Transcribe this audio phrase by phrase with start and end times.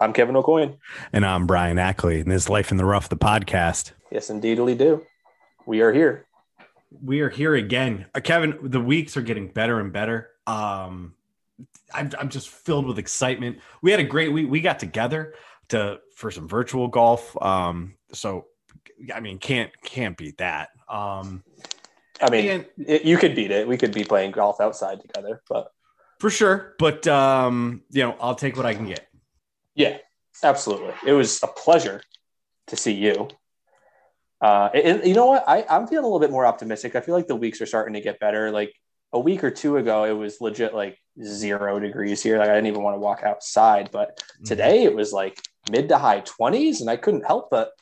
[0.00, 0.78] I'm Kevin O'Coin.
[1.12, 3.92] And I'm Brian Ackley, and this Life in the Rough, the podcast.
[4.10, 5.06] Yes, indeed, we do.
[5.66, 6.26] We are here.
[7.02, 8.06] We are here again.
[8.14, 10.30] Uh, Kevin, the weeks are getting better and better.
[10.48, 11.14] Um,
[11.92, 13.60] I'm, I'm just filled with excitement.
[13.82, 14.50] We had a great week.
[14.50, 15.34] We got together
[15.68, 17.40] to for some virtual golf.
[17.40, 18.46] Um, so
[19.14, 20.70] I mean, can't can't beat that.
[20.88, 21.44] Um,
[22.20, 23.66] I mean, and, it, you could beat it.
[23.66, 25.72] We could be playing golf outside together, but
[26.18, 26.74] for sure.
[26.78, 29.08] But um, you know, I'll take what I can get.
[29.74, 29.98] Yeah,
[30.42, 30.94] absolutely.
[31.06, 32.02] It was a pleasure
[32.68, 33.28] to see you.
[34.40, 35.44] Uh, and, you know what?
[35.48, 36.96] I, I'm feeling a little bit more optimistic.
[36.96, 38.50] I feel like the weeks are starting to get better.
[38.50, 38.74] Like
[39.12, 42.38] a week or two ago, it was legit like zero degrees here.
[42.38, 43.90] Like I didn't even want to walk outside.
[43.90, 44.44] But mm-hmm.
[44.44, 47.72] today it was like mid to high 20s, and I couldn't help but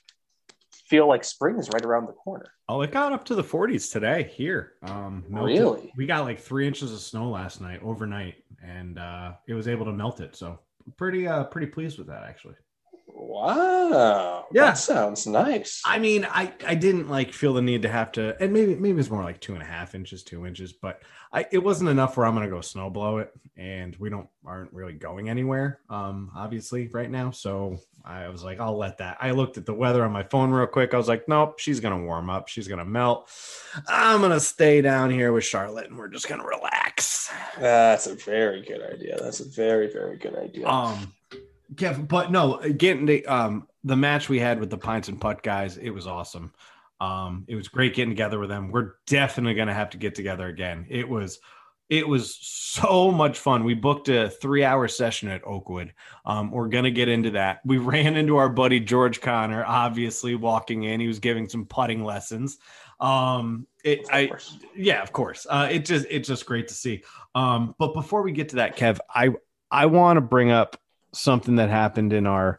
[0.87, 2.53] feel like spring is right around the corner.
[2.69, 4.75] Oh, it got up to the 40s today here.
[4.83, 5.59] Um, melted.
[5.59, 5.93] Really?
[5.97, 9.87] We got like three inches of snow last night overnight, and uh, it was able
[9.87, 10.37] to melt it.
[10.37, 10.61] So
[10.97, 12.55] pretty uh pretty pleased with that actually.
[13.07, 14.47] Wow.
[14.53, 14.67] Yeah.
[14.67, 15.83] That sounds nice.
[15.85, 19.01] I mean, I, I didn't like feel the need to have to, and maybe, maybe
[19.01, 22.17] it's more like two and a half inches, two inches, but I, it wasn't enough
[22.17, 23.33] where I'm going to go snow blow it.
[23.57, 25.81] And we don't, aren't really going anywhere.
[25.89, 27.31] Um, obviously right now.
[27.31, 29.19] So I was like, I'll let that.
[29.21, 30.93] I looked at the weather on my phone real quick.
[30.95, 32.49] I was like, nope, she's going to warm up.
[32.49, 33.31] She's going to melt.
[33.89, 37.33] I'm going to stay down here with Charlotte and we're just going to relax.
[37.59, 39.19] That's a very good idea.
[39.23, 40.67] That's a very, very good idea.
[40.67, 41.13] Um,
[41.75, 45.43] Kev, but no, getting the um the match we had with the Pints and Putt
[45.43, 46.53] guys, it was awesome.
[47.01, 48.71] Um, it was great getting together with them.
[48.71, 50.87] We're definitely gonna have to get together again.
[50.89, 51.41] It was
[51.93, 53.65] it was so much fun.
[53.65, 55.93] We booked a three hour session at Oakwood.
[56.25, 57.61] Um, we're going to get into that.
[57.67, 61.01] We ran into our buddy George Connor, obviously walking in.
[61.01, 62.57] He was giving some putting lessons.
[62.99, 64.31] Um, it, I,
[64.75, 65.47] yeah, of course.
[65.51, 67.03] Uh, it just, it's just great to see.
[67.35, 69.29] Um, but before we get to that, Kev, I,
[69.71, 70.81] I want to bring up
[71.13, 72.59] something that happened in our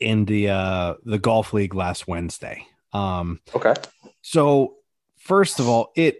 [0.00, 2.66] in the uh the golf league last Wednesday.
[2.92, 3.74] Um okay.
[4.22, 4.76] So
[5.18, 6.18] first of all, it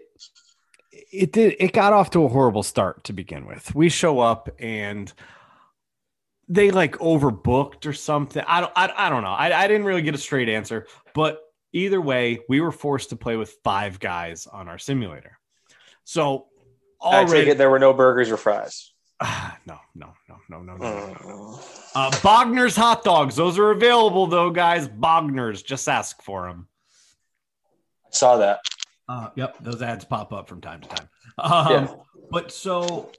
[1.11, 3.73] it did it got off to a horrible start to begin with.
[3.73, 5.11] We show up and
[6.49, 8.43] they like overbooked or something.
[8.47, 9.29] I don't I, I don't know.
[9.29, 11.41] I, I didn't really get a straight answer, but
[11.73, 15.39] either way, we were forced to play with five guys on our simulator.
[16.03, 16.47] So
[17.01, 18.93] already, I take it there were no burgers or fries.
[19.19, 21.15] Uh, no, no, no, no, no, no.
[21.25, 21.59] no.
[21.95, 23.35] Uh, Bogner's hot dogs.
[23.35, 24.87] Those are available though, guys.
[24.87, 25.63] Bogner's.
[25.63, 26.67] Just ask for them.
[28.05, 28.59] I saw that.
[29.09, 31.09] Uh, yep, those ads pop up from time to time.
[31.39, 31.95] Um, yeah.
[32.31, 33.11] But so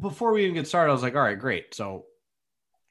[0.00, 1.74] before we even get started, I was like, all right, great.
[1.74, 2.06] So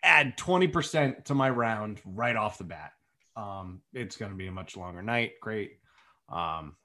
[0.03, 2.91] add 20% to my round right off the bat.
[3.35, 5.33] Um, it's going to be a much longer night.
[5.41, 5.79] Great.
[6.29, 6.75] Um,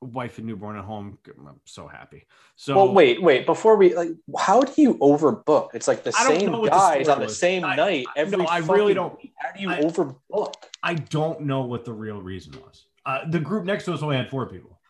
[0.00, 1.18] wife and newborn at home.
[1.28, 2.26] I'm so happy.
[2.56, 3.46] So well, wait, wait.
[3.46, 5.70] Before we like, how do you overbook?
[5.74, 8.36] It's like the same guys the on the same I, night every.
[8.38, 9.16] No, I really don't.
[9.20, 9.32] Week.
[9.36, 10.54] How do you I, overbook?
[10.82, 12.86] I don't know what the real reason was.
[13.06, 14.80] Uh, the group next to us only had four people,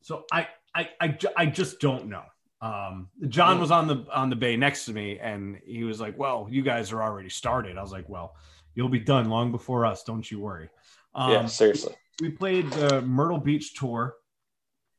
[0.00, 2.22] so I, I, I, I just don't know.
[2.60, 6.18] Um, John was on the on the bay next to me, and he was like,
[6.18, 8.36] "Well, you guys are already started." I was like, "Well,
[8.74, 10.02] you'll be done long before us.
[10.04, 10.70] Don't you worry."
[11.14, 11.94] Um, yeah, seriously.
[12.20, 14.14] We played the Myrtle Beach tour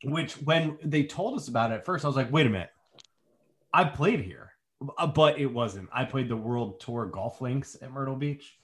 [0.05, 2.71] which when they told us about it at first, I was like, wait a minute,
[3.73, 4.51] I played here,
[4.97, 5.89] uh, but it wasn't.
[5.91, 8.57] I played the World Tour golf links at Myrtle Beach.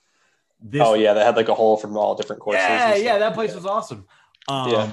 [0.62, 2.64] This, oh yeah, they had like a hole from all different courses.
[2.64, 4.08] Yeah, yeah, that place was awesome.
[4.48, 4.92] Um, yeah.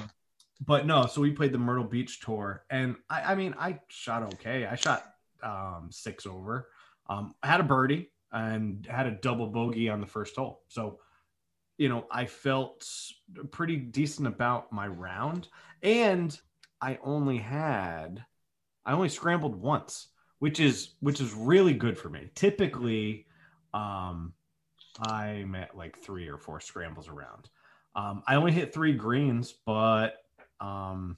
[0.65, 4.23] But no, so we played the Myrtle Beach tour, and I, I mean, I shot
[4.33, 4.65] okay.
[4.65, 5.03] I shot
[5.41, 6.69] um, six over.
[7.07, 10.61] Um, I had a birdie and had a double bogey on the first hole.
[10.67, 10.99] So
[11.79, 12.85] you know, I felt
[13.51, 15.47] pretty decent about my round.
[15.81, 16.37] And
[16.81, 18.23] I only had,
[18.85, 20.09] I only scrambled once,
[20.39, 22.31] which is, which is really good for me.
[22.35, 23.27] Typically,
[23.73, 24.33] um,
[24.99, 27.49] I'm at like three or four scrambles around.
[27.95, 30.15] Um, I only hit three greens, but
[30.59, 31.15] um,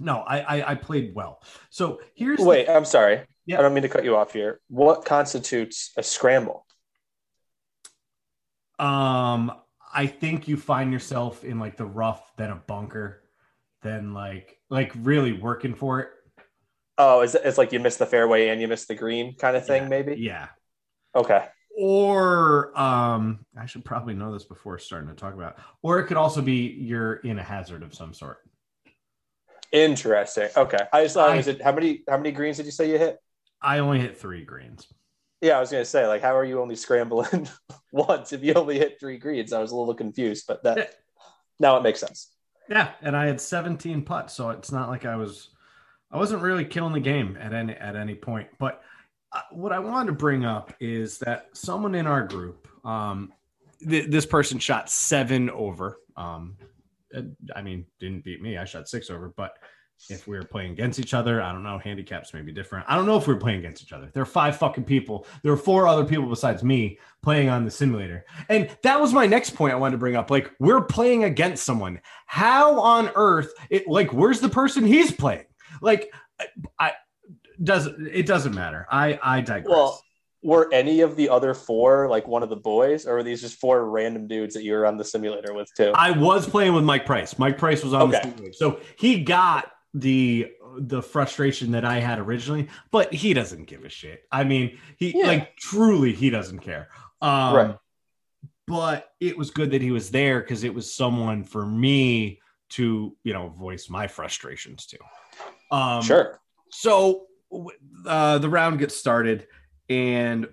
[0.00, 1.42] no, I, I, I played well.
[1.68, 3.20] So here's wait, the, I'm sorry.
[3.44, 3.58] Yeah.
[3.58, 4.60] I don't mean to cut you off here.
[4.68, 6.64] What constitutes a scramble?
[8.78, 9.52] Um,
[9.94, 13.22] I think you find yourself in like the rough, then a bunker,
[13.82, 16.08] then like like really working for it.
[16.98, 19.66] Oh, it's, it's like you miss the fairway and you miss the green kind of
[19.66, 19.88] thing, yeah.
[19.88, 20.14] maybe.
[20.16, 20.48] Yeah.
[21.14, 21.46] Okay.
[21.78, 25.58] Or um, I should probably know this before starting to talk about.
[25.58, 25.64] It.
[25.82, 28.38] Or it could also be you're in a hazard of some sort.
[29.72, 30.50] Interesting.
[30.54, 30.78] Okay.
[30.92, 32.98] I just thought I, was it how many how many greens did you say you
[32.98, 33.18] hit?
[33.60, 34.86] I only hit three greens.
[35.42, 37.48] Yeah, I was gonna say, like, how are you only scrambling
[37.92, 39.52] once if you only hit three greens?
[39.52, 40.86] I was a little confused, but that yeah.
[41.58, 42.32] now it makes sense.
[42.68, 45.50] Yeah, and I had 17 putts, so it's not like I was
[46.12, 48.48] I wasn't really killing the game at any at any point.
[48.60, 48.82] But
[49.32, 53.32] uh, what I wanted to bring up is that someone in our group, um,
[53.80, 55.98] th- this person shot seven over.
[56.16, 56.56] Um,
[57.54, 58.58] I mean, didn't beat me.
[58.58, 59.54] I shot six over, but
[60.10, 61.78] if we were playing against each other, I don't know.
[61.78, 62.86] Handicaps may be different.
[62.88, 64.10] I don't know if we are playing against each other.
[64.12, 65.26] There are five fucking people.
[65.42, 68.24] There are four other people besides me playing on the simulator.
[68.48, 70.30] And that was my next point I wanted to bring up.
[70.30, 72.00] Like, we're playing against someone.
[72.26, 75.46] How on earth, it like, where's the person he's playing?
[75.80, 76.46] Like, I,
[76.78, 76.92] I
[77.62, 78.86] does it doesn't matter.
[78.90, 79.70] I I digress.
[79.70, 80.02] Well,
[80.42, 83.60] were any of the other four like one of the boys, or were these just
[83.60, 85.92] four random dudes that you were on the simulator with too?
[85.94, 87.38] I was playing with Mike Price.
[87.38, 88.18] Mike Price was on okay.
[88.18, 93.64] the simulator, so he got the the frustration that I had originally, but he doesn't
[93.64, 94.24] give a shit.
[94.32, 95.26] I mean, he yeah.
[95.26, 96.88] like truly he doesn't care.
[97.20, 97.76] Um, right.
[98.66, 102.40] But it was good that he was there because it was someone for me
[102.70, 104.98] to you know voice my frustrations to.
[105.70, 106.40] Um, sure.
[106.70, 107.26] So
[108.06, 109.46] uh, the round gets started,
[109.88, 110.48] and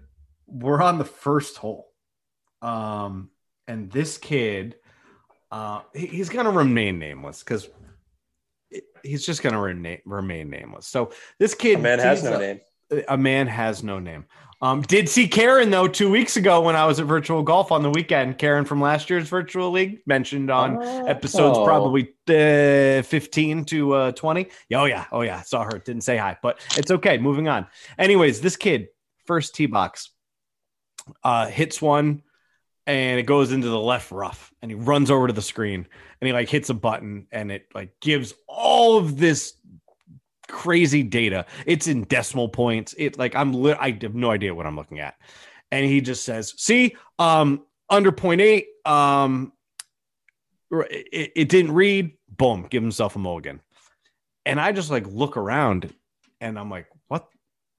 [0.48, 1.88] we're on the first hole.
[2.62, 3.30] Um,
[3.68, 4.76] and this kid,
[5.50, 7.70] uh, he, he's gonna remain nameless because
[9.04, 10.88] he's just gonna remain, remain nameless.
[10.88, 12.60] So this kid, a man has no a, name.
[13.08, 14.26] A man has no name.
[14.62, 17.82] Um, did see Karen though two weeks ago when I was at virtual golf on
[17.82, 18.38] the weekend.
[18.38, 21.06] Karen from last year's virtual league mentioned on oh.
[21.06, 24.50] episodes probably uh, 15 to uh, 20.
[24.74, 25.80] Oh yeah, oh yeah, saw her.
[25.80, 27.18] Didn't say hi, but it's okay.
[27.18, 27.68] Moving on.
[27.98, 28.88] Anyways, this kid
[29.26, 30.10] first tee box
[31.24, 32.24] uh, hits one
[32.90, 35.88] and it goes into the left rough and he runs over to the screen
[36.20, 39.54] and he like hits a button and it like gives all of this
[40.48, 41.46] crazy data.
[41.68, 42.96] It's in decimal points.
[42.98, 45.14] It like I'm li- I have no idea what I'm looking at.
[45.70, 49.54] And he just says, "See, um under point eight um
[50.72, 52.14] it, it didn't read.
[52.28, 53.62] Boom, give himself a mulligan."
[54.48, 55.94] And I just like look around
[56.42, 57.28] and I'm like, "What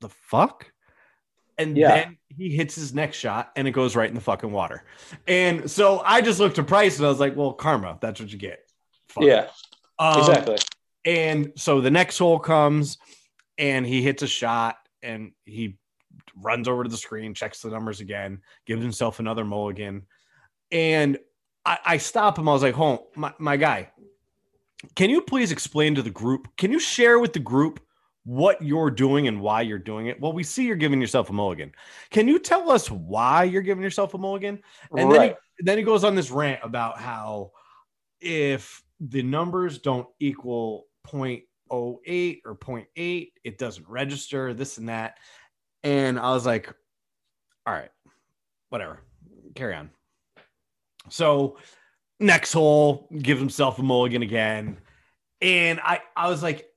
[0.00, 0.70] the fuck?"
[1.60, 1.94] And yeah.
[1.94, 4.84] then he hits his next shot and it goes right in the fucking water.
[5.26, 8.32] And so I just looked to Price and I was like, well, karma, that's what
[8.32, 8.60] you get.
[9.08, 9.24] Fuck.
[9.24, 9.48] Yeah.
[9.98, 10.56] Um, exactly.
[11.04, 12.98] And so the next hole comes
[13.58, 15.76] and he hits a shot and he
[16.36, 20.06] runs over to the screen, checks the numbers again, gives himself another mulligan.
[20.70, 21.18] And
[21.64, 22.48] I, I stop him.
[22.48, 23.90] I was like, "Home, my, my guy,
[24.94, 26.48] can you please explain to the group?
[26.56, 27.80] Can you share with the group
[28.30, 30.20] what you're doing and why you're doing it?
[30.20, 31.72] Well, we see you're giving yourself a mulligan.
[32.10, 34.62] Can you tell us why you're giving yourself a mulligan?
[34.96, 35.18] And right.
[35.18, 37.50] then, he, then he goes on this rant about how
[38.20, 43.32] if the numbers don't equal 0.08 or 0.8.
[43.42, 45.18] It doesn't register, this and that.
[45.82, 46.72] And I was like,
[47.66, 47.90] all right,
[48.68, 49.00] whatever,
[49.56, 49.90] carry on.
[51.08, 51.58] So
[52.20, 54.78] next hole, gives himself a mulligan again.
[55.40, 56.69] And I, I was like,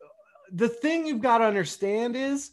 [0.53, 2.51] the thing you've got to understand is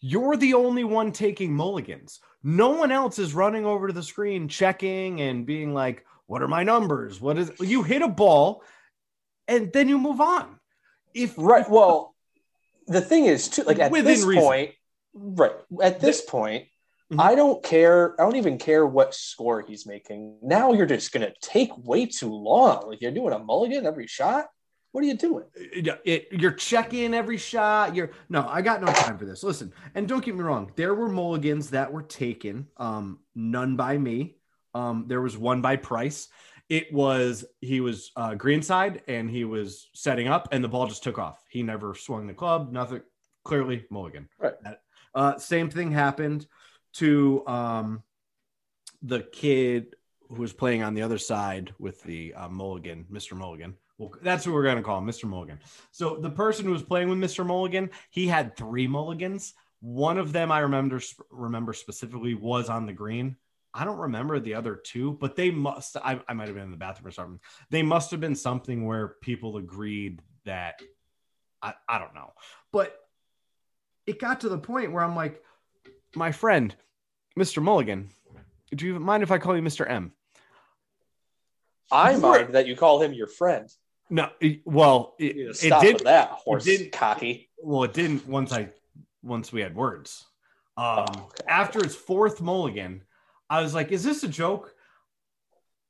[0.00, 2.20] you're the only one taking mulligans.
[2.42, 6.48] No one else is running over to the screen, checking and being like, what are
[6.48, 7.20] my numbers?
[7.20, 8.62] What is you hit a ball
[9.50, 10.58] and then you move on
[11.12, 12.14] if right well
[12.86, 14.42] the thing is too like at this reason.
[14.42, 14.70] point
[15.12, 16.64] right at this point
[17.12, 17.20] mm-hmm.
[17.20, 21.32] i don't care i don't even care what score he's making now you're just gonna
[21.42, 24.46] take way too long like you're doing a mulligan every shot
[24.92, 25.44] what are you doing?
[25.54, 27.94] It, it, you're checking every shot.
[27.94, 29.42] You're no, I got no time for this.
[29.42, 32.66] Listen, and don't get me wrong, there were mulligans that were taken.
[32.76, 34.36] Um, none by me.
[34.74, 36.28] Um, there was one by Price
[36.70, 41.02] it was he was uh, greenside and he was setting up and the ball just
[41.02, 41.42] took off.
[41.50, 43.02] He never swung the club, nothing.
[43.44, 44.28] Clearly, mulligan.
[44.38, 44.52] Right.
[45.14, 46.46] Uh, same thing happened
[46.94, 48.02] to um,
[49.02, 49.96] the kid
[50.28, 53.32] who was playing on the other side with the uh, mulligan, Mr.
[53.32, 53.74] Mulligan.
[54.00, 55.28] Well, that's what we're going to call him, Mr.
[55.28, 55.60] Mulligan.
[55.90, 57.44] So the person who was playing with Mr.
[57.44, 59.52] Mulligan, he had three mulligans.
[59.80, 63.36] One of them I remember remember specifically was on the green.
[63.74, 65.98] I don't remember the other two, but they must.
[65.98, 67.40] I, I might have been in the bathroom or something.
[67.68, 70.80] They must have been something where people agreed that
[71.60, 72.32] I, I don't know.
[72.72, 72.96] But
[74.06, 75.42] it got to the point where I'm like,
[76.16, 76.74] my friend,
[77.38, 77.62] Mr.
[77.62, 78.08] Mulligan,
[78.74, 79.88] do you mind if I call you Mr.
[79.88, 80.12] M?
[81.92, 83.68] I mind that you call him your friend.
[84.10, 87.48] No, it, well, it, stop it did that horse it didn't, cocky.
[87.62, 88.70] Well, it didn't once I
[89.22, 90.26] once we had words.
[90.76, 91.44] Um, oh, okay.
[91.48, 93.02] After his fourth mulligan,
[93.48, 94.74] I was like, is this a joke?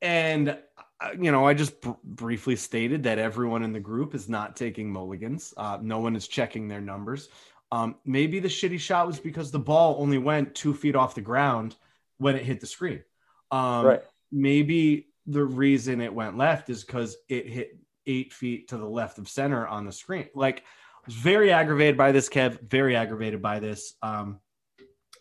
[0.03, 0.59] And,
[1.01, 4.57] uh, you know, I just br- briefly stated that everyone in the group is not
[4.57, 5.55] taking mulligans.
[5.57, 7.29] Uh, no one is checking their numbers.
[7.71, 11.21] Um, maybe the shitty shot was because the ball only went two feet off the
[11.21, 11.77] ground
[12.19, 13.03] when it hit the screen.
[13.51, 14.03] Um, right.
[14.33, 19.19] Maybe the reason it went left is because it hit eight feet to the left
[19.19, 20.29] of center on the screen.
[20.35, 22.61] Like, I was very aggravated by this, Kev.
[22.69, 23.95] Very aggravated by this.
[24.03, 24.41] Um,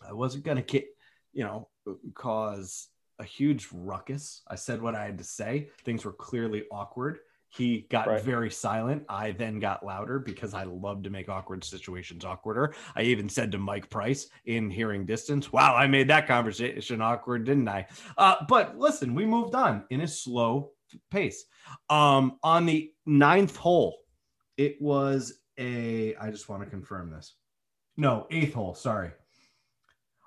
[0.06, 0.86] I wasn't gonna get,
[1.32, 1.68] you know,
[2.14, 4.42] cause a huge ruckus.
[4.48, 5.68] I said what I had to say.
[5.84, 7.18] Things were clearly awkward.
[7.48, 8.22] He got Right.
[8.22, 9.04] very silent.
[9.08, 12.74] I then got louder because I love to make awkward situations awkwarder.
[12.94, 17.44] I even said to Mike Price in hearing distance, Wow, I made that conversation awkward,
[17.44, 17.88] didn't I?
[18.16, 20.70] Uh, but listen, we moved on in a slow
[21.10, 21.44] pace.
[21.88, 23.98] Um, on the ninth hole,
[24.56, 27.34] it was a, I just want to confirm this.
[27.96, 29.10] No, eighth hole, sorry.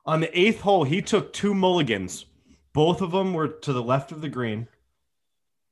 [0.06, 2.26] On the eighth hole, he took two mulligans.
[2.74, 4.68] Both of them were to the left of the green.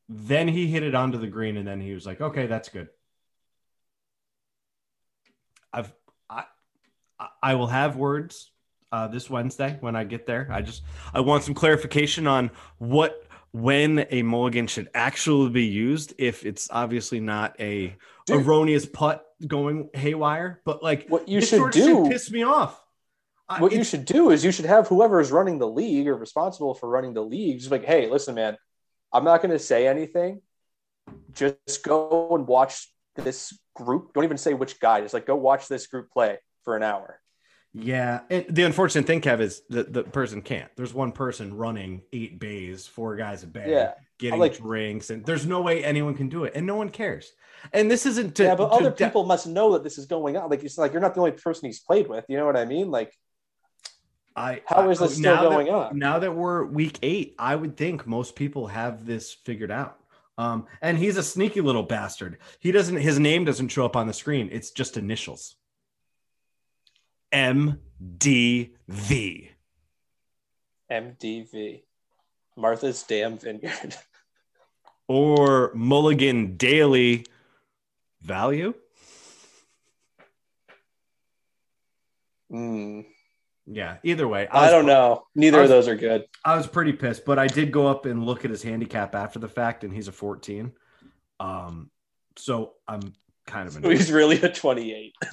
[0.07, 2.89] Then he hit it onto the green, and then he was like, "Okay, that's good."
[5.73, 5.93] I've
[6.29, 6.45] I
[7.41, 8.51] I- will have words
[8.91, 10.49] uh, this Wednesday when I get there.
[10.51, 10.83] I just
[11.13, 16.13] I want some clarification on what when a mulligan should actually be used.
[16.17, 18.45] If it's obviously not a Dude.
[18.45, 22.77] erroneous putt going haywire, but like What you should do- piss me off.
[23.59, 26.73] What you should do is you should have whoever is running the league or responsible
[26.73, 28.55] for running the league just like, hey, listen, man,
[29.11, 30.41] I'm not going to say anything.
[31.33, 34.13] Just go and watch this group.
[34.13, 35.01] Don't even say which guy.
[35.01, 37.19] Just like go watch this group play for an hour.
[37.73, 40.69] Yeah, and the unfortunate thing, Kev, is that the person can't.
[40.75, 45.25] There's one person running eight bays, four guys a bay, Yeah, getting like- drinks, and
[45.25, 47.31] there's no way anyone can do it, and no one cares.
[47.71, 50.05] And this isn't to yeah, but to other de- people must know that this is
[50.05, 50.49] going on.
[50.49, 52.25] Like it's like you're not the only person he's played with.
[52.27, 52.91] You know what I mean?
[52.91, 53.13] Like
[54.35, 55.97] I how is I- this still now that- going on?
[55.97, 59.97] Now that we're week eight, I would think most people have this figured out.
[60.37, 62.37] Um, and he's a sneaky little bastard.
[62.59, 62.97] He doesn't.
[62.97, 64.49] His name doesn't show up on the screen.
[64.51, 65.55] It's just initials.
[67.31, 67.79] M
[68.17, 69.49] D V.
[70.91, 71.83] MDV,
[72.57, 73.95] Martha's Damn Vineyard.
[75.07, 77.25] or Mulligan Daily
[78.21, 78.73] value.
[82.51, 83.05] Mm,
[83.65, 85.23] Yeah, either way, I was- don't know.
[85.35, 86.25] Neither was- of those are good.
[86.43, 89.39] I was pretty pissed, but I did go up and look at his handicap after
[89.39, 90.73] the fact, and he's a 14.
[91.39, 91.89] Um,
[92.35, 93.13] so I'm
[93.47, 93.91] kind of annoyed.
[93.95, 95.13] He's really a 28.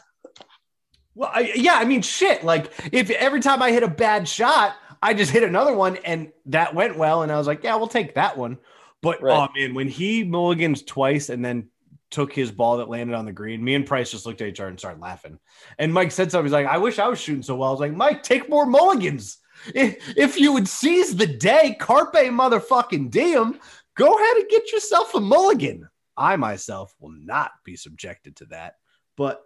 [1.19, 2.45] Well, I, yeah, I mean, shit.
[2.45, 6.31] Like, if every time I hit a bad shot, I just hit another one, and
[6.47, 8.57] that went well, and I was like, yeah, we'll take that one.
[9.03, 9.37] But Right.
[9.37, 11.71] oh man, when he mulligans twice and then
[12.13, 14.61] took his ball that landed on the green, me and Price just looked at each
[14.61, 15.41] other and started laughing.
[15.77, 16.47] And Mike said something.
[16.47, 18.65] He's like, "I wish I was shooting so well." I was like, "Mike, take more
[18.65, 19.39] mulligans.
[19.75, 23.59] If, if you would seize the day, carpe motherfucking diem,
[23.97, 28.75] go ahead and get yourself a mulligan." I myself will not be subjected to that.
[29.17, 29.43] But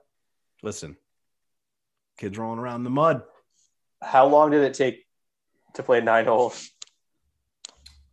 [0.62, 0.96] listen,
[2.22, 3.22] kids rolling around in the mud.
[4.00, 5.04] How long did it take
[5.74, 6.70] to play nine holes?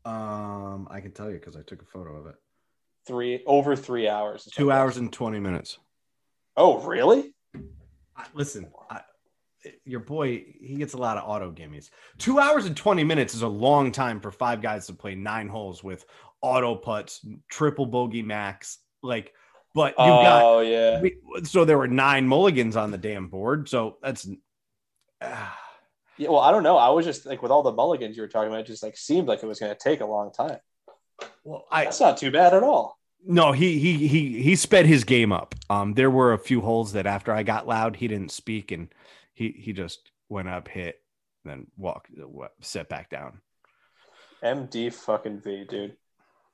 [0.04, 2.36] Um, I can tell you because I took a photo of it.
[3.06, 4.48] Three over three hours.
[4.52, 5.78] Two hours and twenty minutes.
[6.58, 7.36] Oh, really?
[8.18, 9.02] I, listen, I,
[9.86, 11.90] your boy, he gets a lot of auto gimmies.
[12.18, 15.48] Two hours and 20 minutes is a long time for five guys to play nine
[15.48, 16.06] holes with
[16.42, 18.80] auto putts, triple bogey max.
[19.02, 19.34] Like,
[19.74, 21.02] but you got, oh yeah.
[21.02, 23.70] we, so there were nine mulligans on the damn board.
[23.70, 24.28] So that's,
[25.22, 25.58] ah,
[26.18, 26.78] Yeah, well, I don't know.
[26.78, 28.98] I was just like with all the mulligans you were talking about, it just like
[28.98, 30.58] seemed like it was going to take a long time.
[31.44, 32.98] well, I, That's not too bad at all.
[33.26, 35.56] no, he, he, he, he sped his game up.
[35.70, 38.90] Um, there were a few holes that after I got loud, he didn't speak and
[39.34, 41.02] he, he just went up, hit,
[41.46, 42.12] then walked,
[42.62, 43.40] set back down.
[44.44, 45.96] MD fucking V, dude.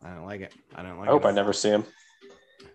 [0.03, 0.53] I don't like it.
[0.75, 1.09] I don't like it.
[1.09, 1.29] I hope it.
[1.29, 1.85] I never see him.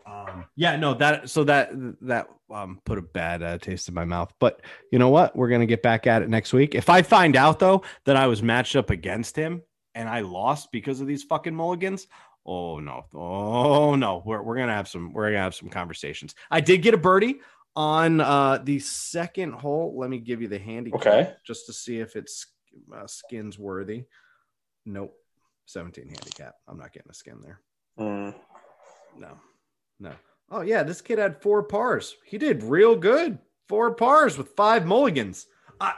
[0.06, 1.70] Um, yeah, no, that so that
[2.02, 4.32] that um put a bad uh, taste in my mouth.
[4.38, 4.60] But
[4.92, 5.34] you know what?
[5.36, 6.74] We're gonna get back at it next week.
[6.74, 9.62] If I find out though that I was matched up against him
[9.94, 12.06] and I lost because of these fucking mulligans,
[12.46, 16.34] oh no, oh no, we're we're gonna have some we're gonna have some conversations.
[16.50, 17.40] I did get a birdie
[17.76, 19.94] on uh the second hole.
[19.96, 21.34] Let me give you the handicap Okay.
[21.46, 22.46] just to see if it's
[22.94, 24.04] uh, skins worthy.
[24.86, 25.14] Nope,
[25.66, 26.54] seventeen handicap.
[26.66, 27.60] I'm not getting a skin there.
[27.98, 28.34] Mm.
[29.18, 29.38] No,
[30.00, 30.12] no.
[30.50, 32.16] Oh yeah, this kid had four pars.
[32.24, 33.38] He did real good.
[33.68, 35.46] Four pars with five mulligans.
[35.80, 35.94] I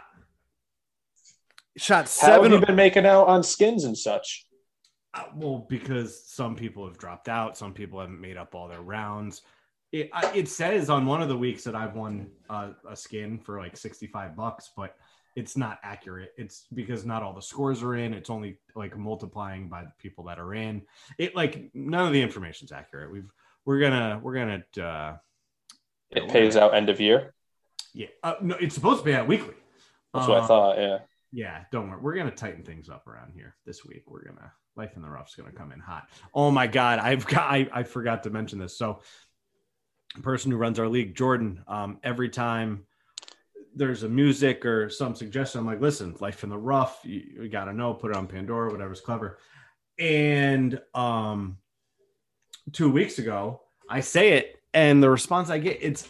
[1.79, 2.53] shot How have seven.
[2.53, 4.47] you been making out on skins and such?
[5.15, 8.83] Uh, well, because some people have dropped out, some people haven't made up all their
[8.83, 9.43] rounds.
[9.91, 13.39] It, I, it says on one of the weeks that I've won uh, a skin
[13.39, 14.97] for like sixty-five bucks, but
[15.35, 16.33] it's not accurate.
[16.37, 18.13] It's because not all the scores are in.
[18.13, 20.83] It's only like multiplying by the people that are in.
[21.19, 23.13] It like none of the information's accurate.
[23.13, 23.31] We've
[23.65, 25.17] we're gonna we're gonna uh,
[26.11, 27.35] It pays out end of year.
[27.95, 29.55] Yeah, uh, no, it's supposed to be out weekly.
[30.15, 30.79] That's what I Uh, thought.
[30.79, 30.99] Yeah.
[31.35, 32.01] Yeah, don't worry.
[32.01, 34.05] We're gonna tighten things up around here this week.
[34.07, 36.09] We're gonna life in the rough's gonna come in hot.
[36.35, 38.77] Oh my god, I've got I, I forgot to mention this.
[38.77, 39.01] So,
[40.23, 42.87] person who runs our league, Jordan, um, every time
[43.75, 45.59] there's a music or some suggestion.
[45.61, 47.01] I'm like, listen, life in the rough.
[47.05, 47.95] You, you got to know.
[47.95, 49.39] Put it on Pandora, whatever's clever.
[49.99, 51.57] And um,
[52.71, 56.09] two weeks ago, I say it, and the response I get, it's,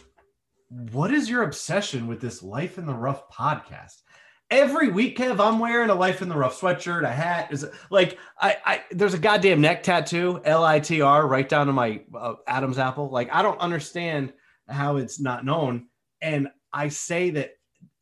[0.91, 4.01] what is your obsession with this Life in the Rough podcast?
[4.49, 7.51] Every week, Kev, I'm wearing a Life in the Rough sweatshirt, a hat.
[7.51, 11.67] Is like I, I there's a goddamn neck tattoo, L I T R, right down
[11.67, 13.09] to my uh, Adam's apple.
[13.09, 14.33] Like I don't understand
[14.67, 15.87] how it's not known.
[16.21, 17.53] And I say that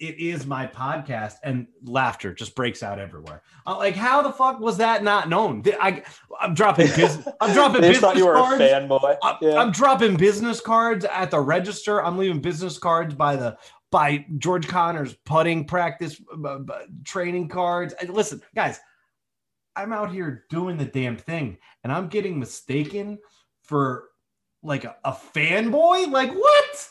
[0.01, 3.43] it is my podcast, and laughter just breaks out everywhere.
[3.67, 5.63] Uh, like, how the fuck was that not known?
[5.79, 6.01] I,
[6.39, 7.27] I'm dropping business.
[7.39, 8.59] I'm dropping business thought you were cards.
[8.59, 9.17] a fanboy.
[9.21, 9.57] I, yeah.
[9.61, 12.03] I'm dropping business cards at the register.
[12.03, 13.57] I'm leaving business cards by the
[13.91, 16.59] by George Connor's putting practice uh,
[17.03, 17.93] training cards.
[17.93, 18.79] And listen, guys,
[19.75, 23.19] I'm out here doing the damn thing, and I'm getting mistaken
[23.61, 24.09] for
[24.63, 26.09] like a, a fanboy.
[26.09, 26.89] Like what?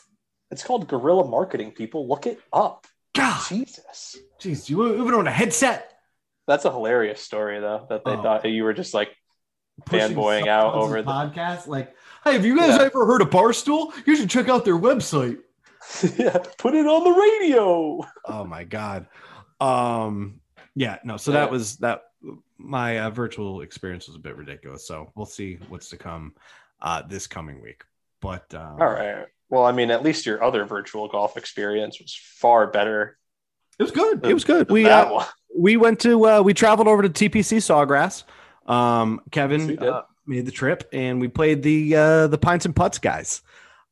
[0.49, 1.71] It's called guerrilla marketing.
[1.71, 2.87] People look it up.
[3.13, 5.91] God, Jesus, jeez, you even on a headset.
[6.47, 7.85] That's a hilarious story, though.
[7.89, 8.21] That they oh.
[8.21, 9.09] thought you were just like
[9.85, 11.67] fanboying out over the podcast.
[11.67, 12.85] Like, hey, have you guys yeah.
[12.85, 13.91] ever heard of Barstool?
[14.05, 15.37] You should check out their website.
[16.17, 18.05] yeah, put it on the radio.
[18.25, 19.07] Oh my god.
[19.59, 20.39] Um,
[20.75, 21.17] yeah, no.
[21.17, 21.39] So yeah.
[21.39, 22.03] that was that.
[22.57, 24.85] My uh, virtual experience was a bit ridiculous.
[24.87, 26.33] So we'll see what's to come
[26.79, 27.83] uh, this coming week.
[28.21, 29.25] But um, all right.
[29.51, 33.17] Well, I mean, at least your other virtual golf experience was far better.
[33.77, 34.25] It was good.
[34.25, 34.71] It was good.
[34.71, 38.23] We uh, we went to uh, we traveled over to TPC Sawgrass.
[38.71, 42.97] Um, Kevin uh, made the trip, and we played the uh, the Pints and Putts
[42.97, 43.41] guys.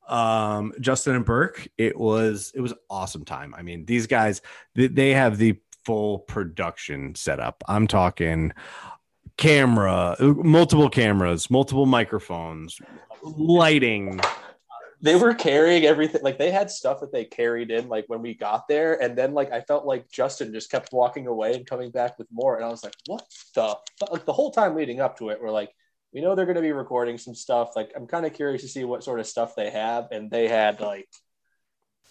[0.08, 1.68] Um, Justin and Burke.
[1.78, 3.54] It was it was awesome time.
[3.56, 4.42] I mean, these guys
[4.76, 7.64] they, they have the full production setup.
[7.68, 8.54] I'm talking
[9.36, 12.80] camera, multiple cameras, multiple microphones,
[13.24, 14.22] lighting,
[15.02, 18.34] they were carrying everything like they had stuff that they carried in like when we
[18.34, 21.92] got there and then like i felt like justin just kept walking away and coming
[21.92, 23.26] back with more and i was like what
[23.56, 23.76] the
[24.12, 25.72] like the whole time leading up to it we're like
[26.14, 28.68] we know they're going to be recording some stuff like i'm kind of curious to
[28.68, 31.08] see what sort of stuff they have and they had like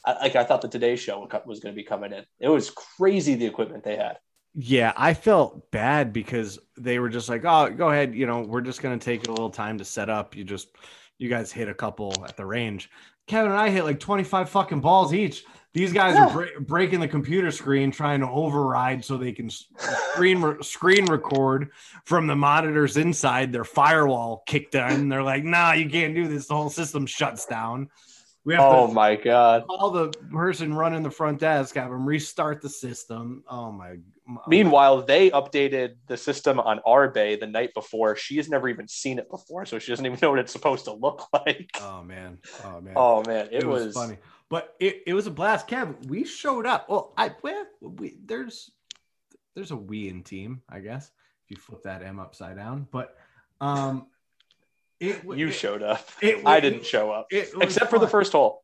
[0.05, 2.71] I, like i thought the today show was going to be coming in it was
[2.71, 4.19] crazy the equipment they had
[4.61, 8.63] yeah, I felt bad because they were just like, "Oh, go ahead, you know, we're
[8.63, 10.35] just going to take a little time to set up.
[10.35, 10.69] You just
[11.19, 12.91] you guys hit a couple at the range.
[13.27, 15.45] Kevin and I hit like 25 fucking balls each.
[15.75, 16.35] These guys yeah.
[16.35, 21.71] are breaking the computer screen trying to override so they can screen re- screen record
[22.05, 23.53] from the monitors inside.
[23.53, 25.09] Their firewall kicked in.
[25.09, 26.47] They're like, "Nah, you can't do this.
[26.47, 27.91] The whole system shuts down."
[28.45, 29.67] We have oh to my god!
[29.67, 33.45] Call the person running the front desk, have them restart the system.
[33.47, 33.99] Oh my!
[34.47, 38.15] Meanwhile, they updated the system on our bay the night before.
[38.15, 40.85] She has never even seen it before, so she doesn't even know what it's supposed
[40.85, 41.71] to look like.
[41.81, 42.39] Oh man!
[42.65, 42.93] Oh man!
[42.95, 43.47] Oh man!
[43.47, 44.19] It, it was, was, funny,
[44.51, 45.67] but it, it was a blast.
[45.67, 46.89] Kev, we showed up.
[46.91, 48.71] Well, I well, we there's
[49.55, 51.11] there's a we in team, I guess.
[51.45, 53.17] If you flip that M upside down, but
[53.63, 54.09] um
[55.01, 56.07] it, you it, showed up.
[56.21, 58.63] It, I didn't show up, except for the first hole.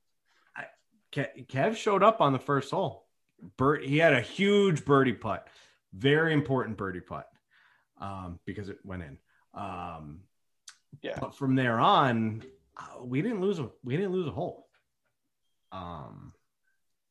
[0.55, 0.67] I,
[1.13, 3.04] Kev showed up on the first hole.
[3.57, 5.49] Bert, he had a huge birdie putt,
[5.93, 7.29] very important birdie putt,
[8.01, 9.19] um, because it went in.
[9.55, 10.21] Um,
[11.03, 11.19] yeah.
[11.21, 12.43] But from there on,
[12.77, 14.69] uh, we didn't lose a we didn't lose a hole.
[15.73, 16.33] Um,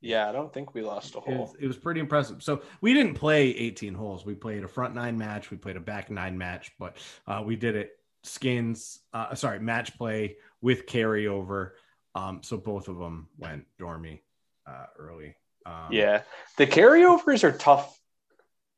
[0.01, 1.33] yeah, I don't think we lost a hole.
[1.33, 2.43] It was, it was, pretty impressive.
[2.43, 4.25] So we didn't play 18 holes.
[4.25, 5.49] We played a front nine match.
[5.49, 7.91] We played a back nine match, but uh, we did it
[8.23, 11.71] skins, uh, sorry, match play with carryover.
[12.15, 14.23] Um, so both of them went dormy
[14.67, 15.35] uh, early.
[15.65, 16.23] Um, yeah,
[16.57, 17.97] the carryovers are tough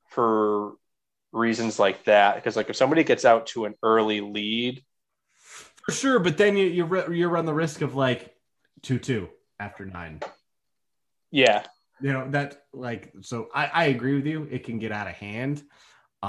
[0.10, 0.74] for
[1.32, 4.84] reasons like that because, like, if somebody gets out to an early lead,
[5.86, 8.36] for sure, but then you you, you run the risk of like
[8.82, 10.22] two two after nine.
[11.32, 11.64] Yeah,
[12.02, 13.50] you know that like so.
[13.54, 14.48] I I agree with you.
[14.50, 15.64] It can get out of hand.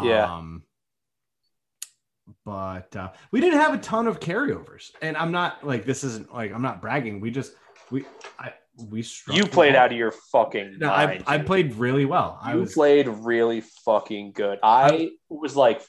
[0.03, 0.37] Yeah.
[0.37, 0.63] Um,
[2.45, 6.33] but uh, we didn't have a ton of carryovers, and I'm not like this isn't
[6.35, 7.21] like I'm not bragging.
[7.21, 7.55] We just
[7.91, 8.05] we
[8.39, 12.39] I we you played out of your fucking no, mind, I, I played really well.
[12.45, 14.59] You I was, played really fucking good.
[14.63, 15.83] I, I was like,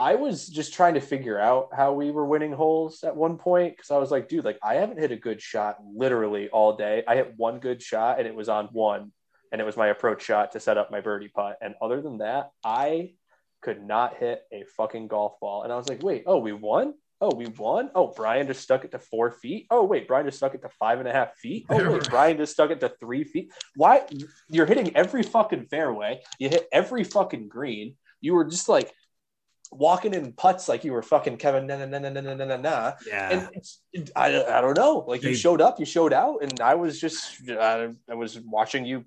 [0.00, 3.76] I was just trying to figure out how we were winning holes at one point
[3.76, 7.02] because I was like, dude, like I haven't hit a good shot literally all day.
[7.08, 9.12] I hit one good shot and it was on one,
[9.50, 11.56] and it was my approach shot to set up my birdie putt.
[11.60, 13.12] And other than that, I
[13.60, 15.62] could not hit a fucking golf ball.
[15.64, 16.94] And I was like, wait, oh, we won?
[17.20, 17.90] Oh, we won.
[17.94, 19.66] Oh, Brian just stuck it to four feet.
[19.70, 21.66] Oh, wait, Brian just stuck it to five and a half feet.
[21.68, 23.52] Oh, wait, Brian just stuck it to three feet.
[23.74, 24.02] Why?
[24.48, 26.22] You're hitting every fucking fairway.
[26.38, 27.96] You hit every fucking green.
[28.20, 28.92] You were just like
[29.70, 31.66] walking in putts like you were fucking Kevin.
[31.66, 32.92] Nah, nah, nah, nah, nah, nah, nah.
[33.06, 33.48] Yeah.
[33.92, 35.04] And I, I don't know.
[35.06, 38.84] Like you showed up, you showed out, and I was just I, I was watching
[38.84, 39.04] you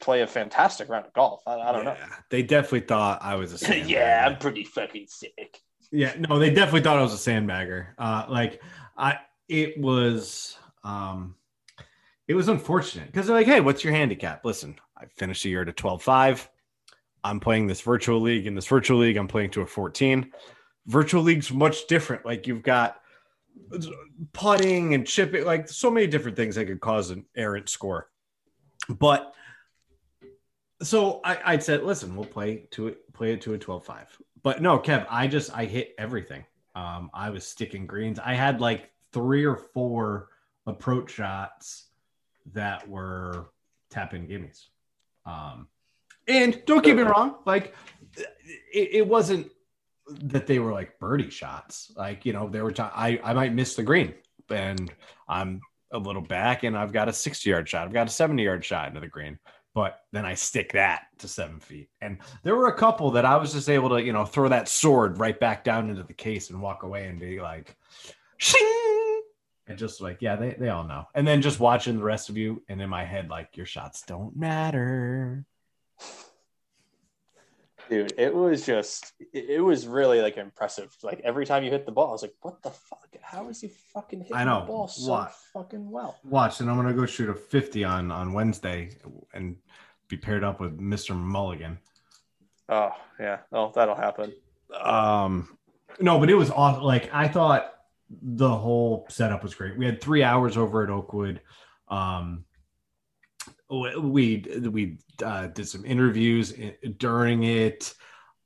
[0.00, 1.42] play a fantastic round of golf.
[1.46, 1.96] I, I don't yeah, know.
[2.30, 3.78] They definitely thought I was a.
[3.86, 5.60] yeah, I'm pretty fucking sick.
[5.92, 7.88] Yeah, no, they definitely thought I was a sandbagger.
[7.98, 8.62] Uh, like
[8.96, 11.34] I, it was, um,
[12.28, 15.62] it was unfortunate because they're like, "Hey, what's your handicap?" Listen, I finished the year
[15.62, 16.46] at a 12-5.
[17.24, 18.46] I'm playing this virtual league.
[18.46, 20.32] In this virtual league, I'm playing to a 14.
[20.86, 22.24] Virtual league's much different.
[22.24, 23.00] Like you've got
[24.32, 28.08] putting and chipping, like so many different things that could cause an errant score.
[28.88, 29.34] But
[30.82, 34.06] so I, I said, listen, we'll play to it, play it to a 12-5.
[34.42, 36.44] But no, Kev, I just I hit everything.
[36.74, 38.18] Um, I was sticking greens.
[38.18, 40.28] I had like three or four
[40.66, 41.88] approach shots
[42.52, 43.50] that were
[43.90, 44.66] tap in gimmies.
[45.26, 45.68] Um,
[46.28, 47.74] and don't get me wrong, like
[48.72, 49.50] it, it wasn't
[50.22, 51.92] that they were like birdie shots.
[51.96, 54.14] Like, you know, there were, t- I, I might miss the green
[54.48, 54.92] and
[55.28, 55.60] I'm
[55.92, 57.86] a little back and I've got a 60 yard shot.
[57.86, 59.38] I've got a 70 yard shot into the green,
[59.74, 61.88] but then I stick that to seven feet.
[62.00, 64.68] And there were a couple that I was just able to, you know, throw that
[64.68, 67.76] sword right back down into the case and walk away and be like,
[68.36, 69.22] shing.
[69.66, 71.06] And just like, yeah, they, they all know.
[71.14, 74.02] And then just watching the rest of you and in my head, like, your shots
[74.02, 75.44] don't matter.
[77.90, 80.96] Dude, it was just it was really like impressive.
[81.02, 83.08] Like every time you hit the ball, I was like, what the fuck?
[83.20, 84.60] How is he fucking hitting I know.
[84.60, 85.32] the ball so What?
[85.52, 86.16] fucking well?
[86.24, 88.90] Watch, and I'm gonna go shoot a 50 on on Wednesday
[89.34, 89.56] and
[90.06, 91.16] be paired up with Mr.
[91.16, 91.78] Mulligan.
[92.68, 93.38] Oh yeah.
[93.52, 94.32] Oh, that'll happen.
[94.80, 95.56] Um,
[95.98, 96.84] no, but it was awesome.
[96.84, 97.72] Like I thought
[98.08, 99.76] the whole setup was great.
[99.76, 101.40] We had three hours over at Oakwood.
[101.88, 102.44] Um,
[103.70, 106.52] we we uh, did some interviews
[106.98, 107.94] during it.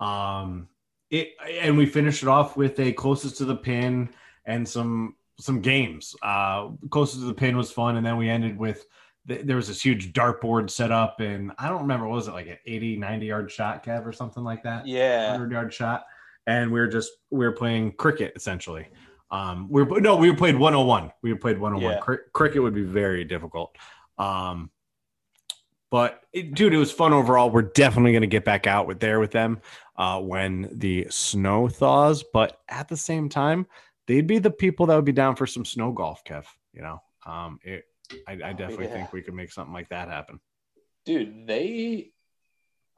[0.01, 0.69] Um,
[1.11, 1.31] it
[1.63, 4.11] and we finished it off with a closest to the pin
[4.45, 6.15] and some some games.
[6.23, 8.87] Uh, closest to the pin was fun, and then we ended with
[9.27, 12.33] th- there was this huge dartboard set up, and I don't remember what was it
[12.35, 15.31] like an 80, 90 yard shot, Kev, or something like that Yeah.
[15.31, 16.05] hundred yard shot,
[16.47, 18.89] and we were just we were playing cricket essentially.
[19.31, 21.13] Um, we were no, we were played one hundred one.
[21.23, 22.01] We played one hundred Yeah.
[22.07, 22.19] one.
[22.33, 23.75] Cricket would be very difficult.
[24.19, 24.71] Um,
[25.95, 27.51] but it, dude, it was fun overall.
[27.51, 29.61] We're definitely going to get back out with there with them
[29.97, 32.25] uh, when the snow thaws.
[32.33, 33.69] But at the same time,
[34.09, 36.47] they'd be the people that would be down for some snow golf, Kev.
[36.73, 37.85] You know, um, it.
[38.27, 38.95] I, I definitely yeah.
[38.95, 40.41] think we could make something like that happen.
[41.07, 42.11] Dude, they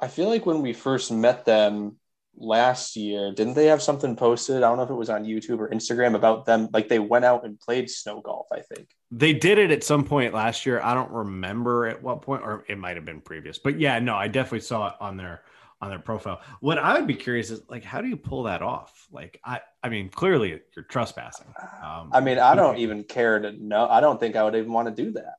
[0.01, 1.97] I feel like when we first met them
[2.37, 4.57] last year, didn't they have something posted?
[4.57, 6.69] I don't know if it was on YouTube or Instagram about them.
[6.73, 8.89] Like they went out and played snow golf, I think.
[9.11, 10.81] They did it at some point last year.
[10.83, 13.59] I don't remember at what point, or it might have been previous.
[13.59, 15.43] But yeah, no, I definitely saw it on their
[15.81, 16.41] on their profile.
[16.61, 19.07] What I would be curious is like, how do you pull that off?
[19.11, 21.53] Like, I I mean, clearly you're trespassing.
[21.83, 23.87] Um, I mean, I don't even care to know.
[23.89, 25.35] I don't think I would even want to do that.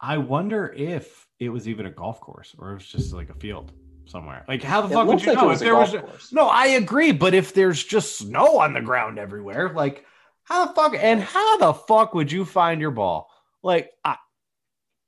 [0.00, 3.34] I wonder if it was even a golf course or it was just like a
[3.34, 3.72] field
[4.06, 4.44] somewhere.
[4.48, 5.94] Like, how the It fuck would you like know if there was?
[5.94, 6.32] Course.
[6.32, 7.12] no, I agree.
[7.12, 10.04] But if there's just snow on the ground everywhere, like,
[10.44, 13.30] how the fuck and how the fuck would you find your ball?
[13.62, 14.16] Like, I,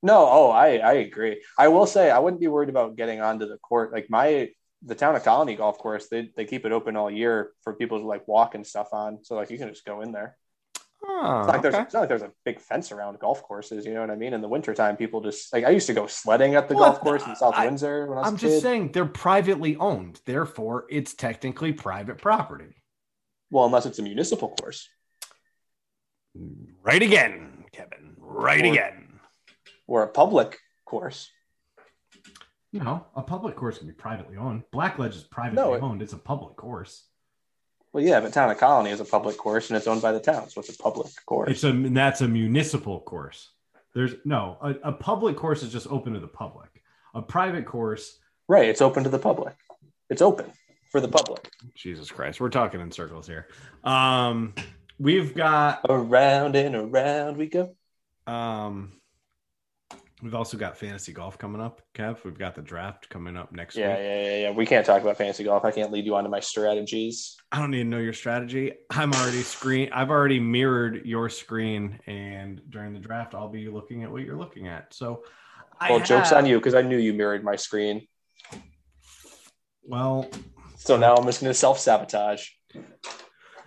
[0.03, 1.43] No, oh, I I agree.
[1.59, 3.93] I will say I wouldn't be worried about getting onto the court.
[3.93, 4.51] Like my
[4.83, 7.99] the town of Colony golf course, they they keep it open all year for people
[8.01, 9.25] to like walk and stuff on.
[9.25, 10.37] So like you can just go in there.
[11.07, 13.85] Oh, It's not like there's it's not like there's a big fence around golf courses.
[13.87, 14.33] You know what I mean?
[14.35, 17.01] In the wintertime, people just like I used to go sledding at the Well, golf
[17.01, 18.63] course in South I- Windsor when I was I'm a just kid.
[18.63, 22.83] saying they're privately owned, therefore it's technically private property.
[23.51, 24.89] Well, unless it's a municipal course
[26.83, 28.15] Right again, Kevin.
[28.19, 29.21] Right Or- again.
[29.87, 31.31] or a public course.
[32.73, 34.63] No, a public course can be privately owned.
[34.73, 36.03] Blackledge is privately No, it- owned.
[36.03, 37.08] It's a public course.
[37.93, 40.21] Well, yeah, but town of Colony is a public course and it's owned by the
[40.21, 41.51] town, so it's a public course.
[41.51, 43.51] It's a and that's a municipal course.
[43.95, 46.83] There's no a, a public course is just open to the public.
[47.15, 48.69] A private course, right.
[48.69, 49.55] It's open to the public.
[50.11, 50.53] It's open
[50.93, 51.51] for the public.
[51.75, 53.49] Jesus Christ, we're talking in circles here.
[53.85, 54.55] Um,
[54.99, 57.75] we've got Around and around we go.
[58.27, 58.93] um,
[60.23, 61.81] we've also got fantasy golf coming up.
[61.95, 63.99] Kev, we've got the draft coming up next Yeah, week.
[63.99, 64.51] yeah, yeah, yeah.
[64.51, 65.65] We can't talk about fantasy golf.
[65.65, 67.37] I can't lead you onto my strategies.
[67.53, 68.73] I don't need to know your strategy.
[68.91, 69.91] I'm already screen.
[69.93, 74.39] I've already mirrored your screen, and during the draft, I'll be looking at what you're
[74.39, 74.93] looking at.
[74.95, 75.23] So,
[75.81, 78.07] I Well, joke's have- on you because I knew you mirrored my screen.
[79.85, 80.29] Well,
[80.77, 82.49] So now I'm just going to self sabotage.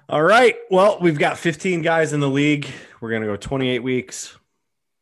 [0.09, 0.55] all right.
[0.69, 2.67] Well, we've got 15 guys in the league.
[3.01, 4.37] We're gonna go 28 weeks.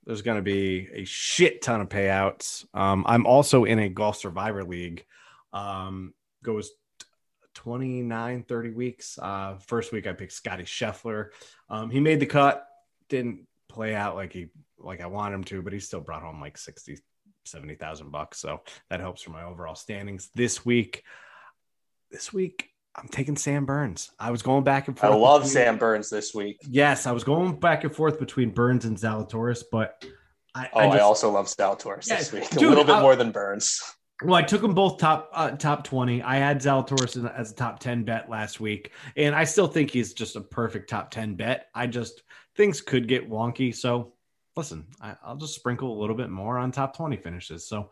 [0.09, 2.65] There's gonna be a shit ton of payouts.
[2.73, 5.05] Um, I'm also in a golf survivor league.
[5.53, 6.71] Um, goes
[7.53, 9.19] 29, 30 weeks.
[9.21, 11.27] Uh, first week I picked Scottie Scheffler.
[11.69, 12.65] Um, he made the cut,
[13.07, 14.47] didn't play out like he
[14.79, 16.97] like I want him to, but he still brought home like 60,
[17.45, 18.39] 70,000 bucks.
[18.39, 21.03] So that helps for my overall standings this week.
[22.09, 24.11] This week, I'm taking Sam Burns.
[24.19, 25.11] I was going back and forth.
[25.11, 26.57] I love between, Sam Burns this week.
[26.67, 30.03] Yes, I was going back and forth between Burns and Zalatoris, but
[30.55, 32.49] I, oh, I, just, I also love Zalatoris yeah, this week.
[32.49, 33.81] Dude, a little bit I, more than Burns.
[34.23, 36.21] Well, I took them both top uh, top twenty.
[36.21, 40.13] I had Zalatoris as a top ten bet last week, and I still think he's
[40.13, 41.67] just a perfect top ten bet.
[41.73, 42.23] I just
[42.57, 44.13] things could get wonky, so
[44.57, 47.65] listen, I, will just sprinkle a little bit more on top twenty finishes.
[47.65, 47.91] So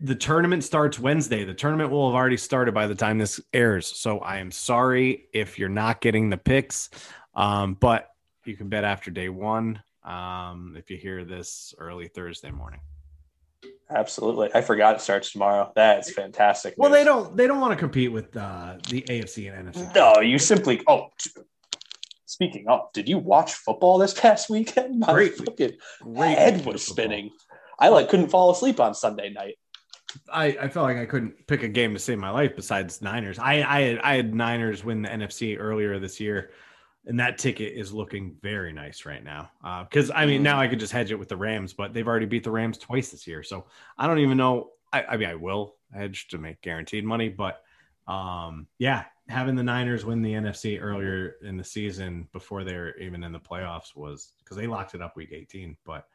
[0.00, 1.44] the tournament starts Wednesday.
[1.44, 3.86] The tournament will have already started by the time this airs.
[3.86, 6.90] So I am sorry if you're not getting the picks,
[7.34, 8.10] um, but
[8.44, 12.80] you can bet after day one um, if you hear this early Thursday morning.
[13.90, 14.50] Absolutely.
[14.54, 15.70] I forgot it starts tomorrow.
[15.74, 16.74] That's fantastic.
[16.76, 19.94] Well, they don't they don't want to compete with uh, the AFC and NFC.
[19.94, 21.10] No, you simply oh
[22.26, 24.98] speaking of, did you watch football this past weekend?
[25.00, 27.30] My great, fucking great head was spinning.
[27.78, 29.56] I like couldn't fall asleep on Sunday night.
[30.32, 33.38] I, I felt like I couldn't pick a game to save my life besides Niners.
[33.38, 36.50] I I had, I had Niners win the NFC earlier this year
[37.06, 39.50] and that ticket is looking very nice right now.
[39.88, 42.08] Because uh, I mean, now I could just hedge it with the Rams, but they've
[42.08, 43.66] already beat the Rams twice this year, so
[43.98, 44.70] I don't even know.
[44.92, 47.62] I, I mean, I will hedge to make guaranteed money, but
[48.06, 53.24] um, yeah, having the Niners win the NFC earlier in the season before they're even
[53.24, 56.06] in the playoffs was because they locked it up week 18, but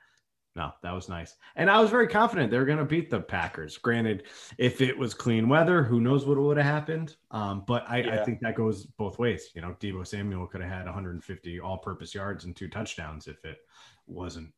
[0.55, 1.35] no, that was nice.
[1.55, 3.77] And I was very confident they were going to beat the Packers.
[3.77, 4.23] Granted,
[4.57, 7.15] if it was clean weather, who knows what would have happened.
[7.31, 8.21] Um, but I, yeah.
[8.21, 9.51] I, think that goes both ways.
[9.53, 13.45] You know, Deebo Samuel could have had 150 all purpose yards and two touchdowns if
[13.45, 13.59] it
[14.07, 14.51] wasn't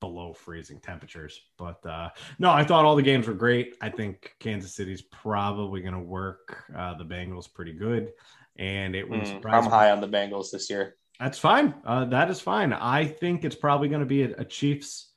[0.00, 1.40] below freezing temperatures.
[1.58, 3.76] But uh, no, I thought all the games were great.
[3.80, 8.12] I think Kansas City's probably going to work uh, the Bengals pretty good.
[8.56, 10.96] And it was mm, I'm high on the Bengals this year.
[11.18, 11.74] That's fine.
[11.86, 12.72] Uh, that is fine.
[12.72, 15.11] I think it's probably going to be a, a Chiefs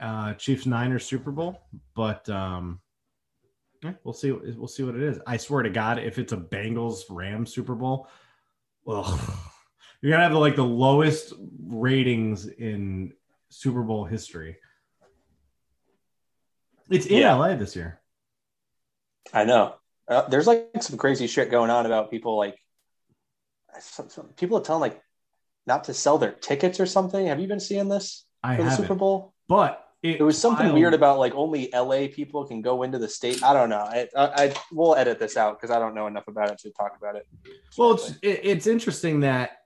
[0.00, 1.60] uh, Chiefs Niners Super Bowl,
[1.94, 2.80] but um,
[4.04, 4.32] we'll see.
[4.32, 5.18] We'll see what it is.
[5.26, 8.08] I swear to God, if it's a Bengals Rams Super Bowl,
[8.84, 9.04] well,
[10.00, 11.34] you're gonna have the, like the lowest
[11.66, 13.12] ratings in
[13.48, 14.56] Super Bowl history.
[16.90, 17.34] It's in yeah.
[17.34, 18.00] LA this year.
[19.32, 19.74] I know.
[20.08, 22.58] Uh, there's like some crazy shit going on about people like
[23.80, 25.02] some, some, people are telling like
[25.66, 27.26] not to sell their tickets or something.
[27.26, 29.34] Have you been seeing this I for the Super Bowl?
[29.48, 30.78] But it, was something wild.
[30.78, 33.42] weird about like only LA people can go into the state.
[33.42, 33.80] I don't know.
[33.80, 36.70] I, I, I will edit this out because I don't know enough about it to
[36.70, 37.26] talk about it.
[37.76, 39.58] Well, it's it, it's interesting that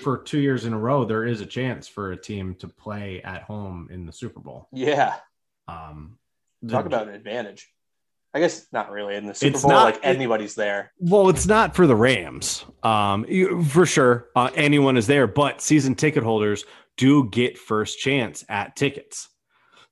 [0.00, 3.22] for two years in a row there is a chance for a team to play
[3.22, 4.68] at home in the Super Bowl.
[4.72, 5.14] Yeah.
[5.68, 6.18] Um,
[6.62, 7.68] the, talk about an advantage.
[8.34, 9.70] I guess not really in the Super Bowl.
[9.70, 10.92] Not, like anybody's there.
[10.98, 14.28] Well, it's not for the Rams, um, you, for sure.
[14.36, 16.66] Uh, anyone is there, but season ticket holders
[16.98, 19.30] do get first chance at tickets.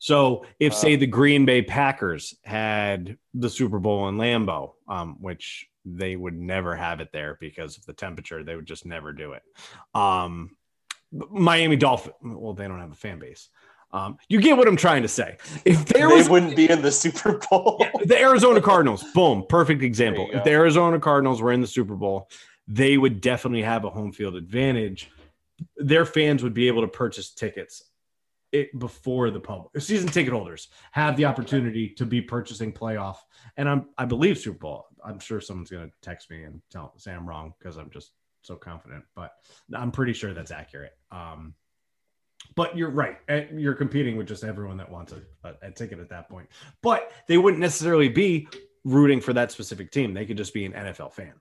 [0.04, 5.16] So if, uh, say, the Green Bay Packers had the Super Bowl in Lambeau, um,
[5.18, 9.14] which they would never have it there because of the temperature, they would just never
[9.14, 9.42] do it.
[9.94, 10.58] Um,
[11.10, 13.48] Miami Dolphin, well, they don't have a fan base.
[13.94, 15.38] Um, you get what I'm trying to say.
[15.64, 17.78] If there they was, wouldn't be in the Super Bowl.
[17.80, 20.28] yeah, the Arizona Cardinals, boom, perfect example.
[20.34, 22.28] If the Arizona Cardinals were in the Super Bowl,
[22.68, 25.10] they would definitely have a home field advantage.
[25.78, 27.84] Their fans would be able to purchase tickets
[28.54, 33.16] it before the public season ticket holders have the opportunity to be purchasing playoff
[33.56, 34.86] and i'm i believe super bowl.
[35.04, 38.12] I'm sure someone's going to text me and tell say i'm wrong because i'm just
[38.42, 39.32] so confident but
[39.74, 40.96] i'm pretty sure that's accurate.
[41.10, 41.54] Um
[42.54, 45.98] but you're right eh, you're competing with just everyone that wants a, a, a ticket
[45.98, 46.48] at that point.
[46.80, 48.48] But they wouldn't necessarily be
[48.84, 50.14] rooting for that specific team.
[50.14, 51.32] They could just be an nfl fan.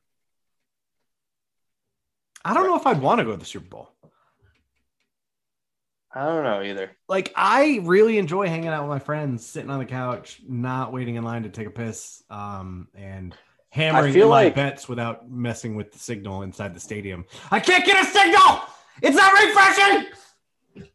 [2.44, 3.94] I don't know if i'd want to go to the super bowl
[6.16, 6.92] I don't know either.
[7.10, 11.16] Like I really enjoy hanging out with my friends, sitting on the couch, not waiting
[11.16, 13.36] in line to take a piss, um, and
[13.70, 14.56] hammering my like...
[14.56, 17.26] bets without messing with the signal inside the stadium.
[17.50, 18.62] I can't get a signal.
[19.02, 20.12] It's not refreshing.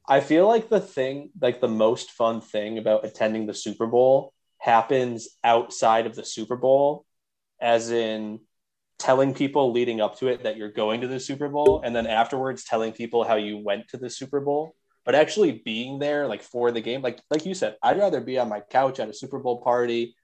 [0.08, 4.32] I feel like the thing, like the most fun thing about attending the Super Bowl
[4.58, 7.04] happens outside of the Super Bowl,
[7.60, 8.40] as in
[9.00, 12.06] telling people leading up to it that you're going to the Super Bowl, and then
[12.06, 14.74] afterwards telling people how you went to the Super Bowl
[15.08, 18.38] but actually being there like for the game like like you said i'd rather be
[18.38, 20.14] on my couch at a super bowl party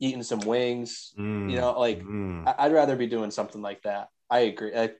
[0.00, 2.44] eating some wings mm, you know like mm.
[2.46, 4.08] I, would rather be doing something like that.
[4.28, 4.74] I agree.
[4.76, 4.90] I,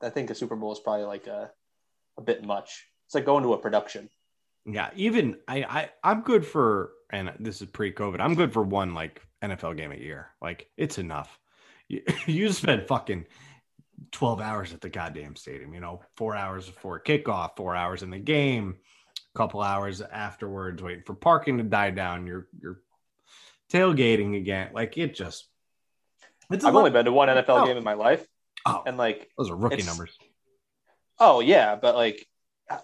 [0.00, 1.50] I think a super bowl is probably like a,
[2.16, 2.86] a bit much.
[3.06, 4.08] It's like going to a production.
[4.64, 8.94] Yeah even i, I i'm good for and this is pre-covid i'm good for one
[8.94, 10.30] like nfl game a year.
[10.40, 11.38] Like it's enough.
[11.88, 13.26] You, you spend fucking
[14.12, 18.10] 12 hours at the goddamn stadium, you know, four hours before kickoff, four hours in
[18.10, 18.76] the game,
[19.34, 22.26] a couple hours afterwards, waiting for parking to die down.
[22.26, 22.80] You're, you're
[23.72, 24.70] tailgating again.
[24.72, 25.48] Like it just,
[26.50, 27.66] I've only been to one NFL oh.
[27.66, 28.26] game in my life.
[28.64, 30.16] Oh, and like those are rookie numbers.
[31.18, 32.26] Oh yeah, but like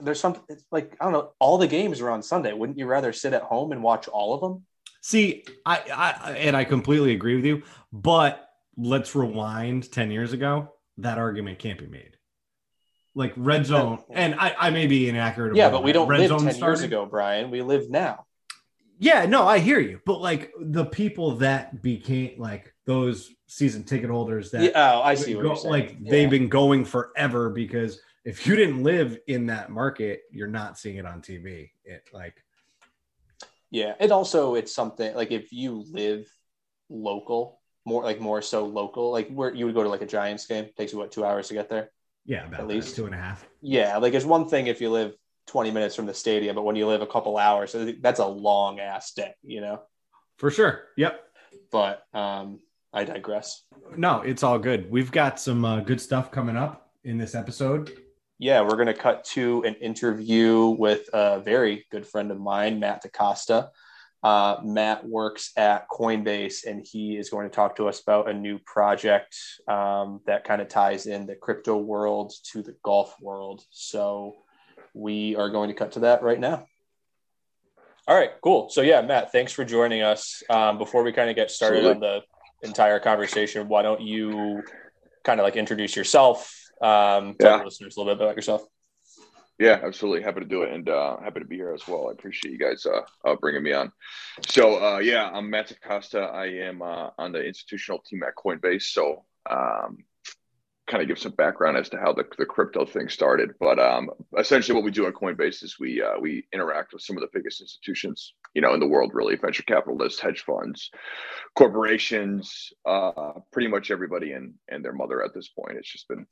[0.01, 0.37] there's some
[0.70, 1.33] like I don't know.
[1.38, 2.53] All the games are on Sunday.
[2.53, 4.64] Wouldn't you rather sit at home and watch all of them?
[5.01, 7.62] See, I, I and I completely agree with you.
[7.92, 10.72] But let's rewind ten years ago.
[10.98, 12.16] That argument can't be made.
[13.14, 15.55] Like red zone, and I, I may be inaccurate.
[15.55, 16.62] Yeah, but we don't red live ten started.
[16.62, 17.50] years ago, Brian.
[17.50, 18.26] We live now.
[18.98, 20.00] Yeah, no, I hear you.
[20.07, 25.14] But like the people that became like those season ticket holders that yeah, oh, I
[25.14, 26.11] see go, like yeah.
[26.11, 30.96] they've been going forever because if you didn't live in that market, you're not seeing
[30.96, 31.70] it on TV.
[31.85, 32.35] It like
[33.70, 36.26] yeah, and also it's something like if you live
[36.88, 40.47] local, more like more so local, like where you would go to like a Giants
[40.47, 41.90] game, takes you what two hours to get there.
[42.25, 43.47] Yeah, at least two and a half.
[43.61, 45.14] Yeah, like it's one thing if you live
[45.49, 48.79] 20 minutes from the stadium, but when you live a couple hours, that's a long
[48.79, 49.83] ass day, you know.
[50.37, 50.85] For sure.
[50.97, 51.21] Yep.
[51.73, 52.61] But um,
[52.92, 53.64] I digress.
[53.97, 54.90] No, it's all good.
[54.90, 57.90] We've got some uh, good stuff coming up in this episode
[58.42, 62.81] yeah, we're going to cut to an interview with a very good friend of mine,
[62.81, 63.71] Matt DaCosta.
[64.23, 68.33] Uh, Matt works at Coinbase, and he is going to talk to us about a
[68.33, 73.65] new project um, that kind of ties in the crypto world to the golf world.
[73.71, 74.37] So
[74.95, 76.67] we are going to cut to that right now.
[78.07, 78.69] All right, cool.
[78.69, 80.43] So yeah, Matt, thanks for joining us.
[80.51, 82.09] Um, before we kind of get started Absolutely.
[82.09, 82.23] on
[82.63, 84.63] the entire conversation, why don't you
[85.25, 87.65] kind of like introduce yourself, um, tell yeah.
[87.65, 88.63] listeners a little bit about yourself.
[89.62, 90.22] Yeah, absolutely.
[90.22, 92.09] Happy to do it and uh, happy to be here as well.
[92.09, 93.92] I appreciate you guys uh, uh, bringing me on.
[94.48, 96.18] So, uh, yeah, I'm Matt Acosta.
[96.18, 98.83] I am uh, on the institutional team at Coinbase.
[98.83, 99.98] So, um,
[100.88, 103.53] kind of give some background as to how the, the crypto thing started.
[103.61, 107.16] But um, essentially, what we do at Coinbase is we uh, we interact with some
[107.16, 110.90] of the biggest institutions, you know, in the world, really venture capitalists, hedge funds,
[111.55, 112.72] corporations,
[113.53, 115.79] pretty much everybody and and their mother at this point.
[115.79, 116.27] It's just been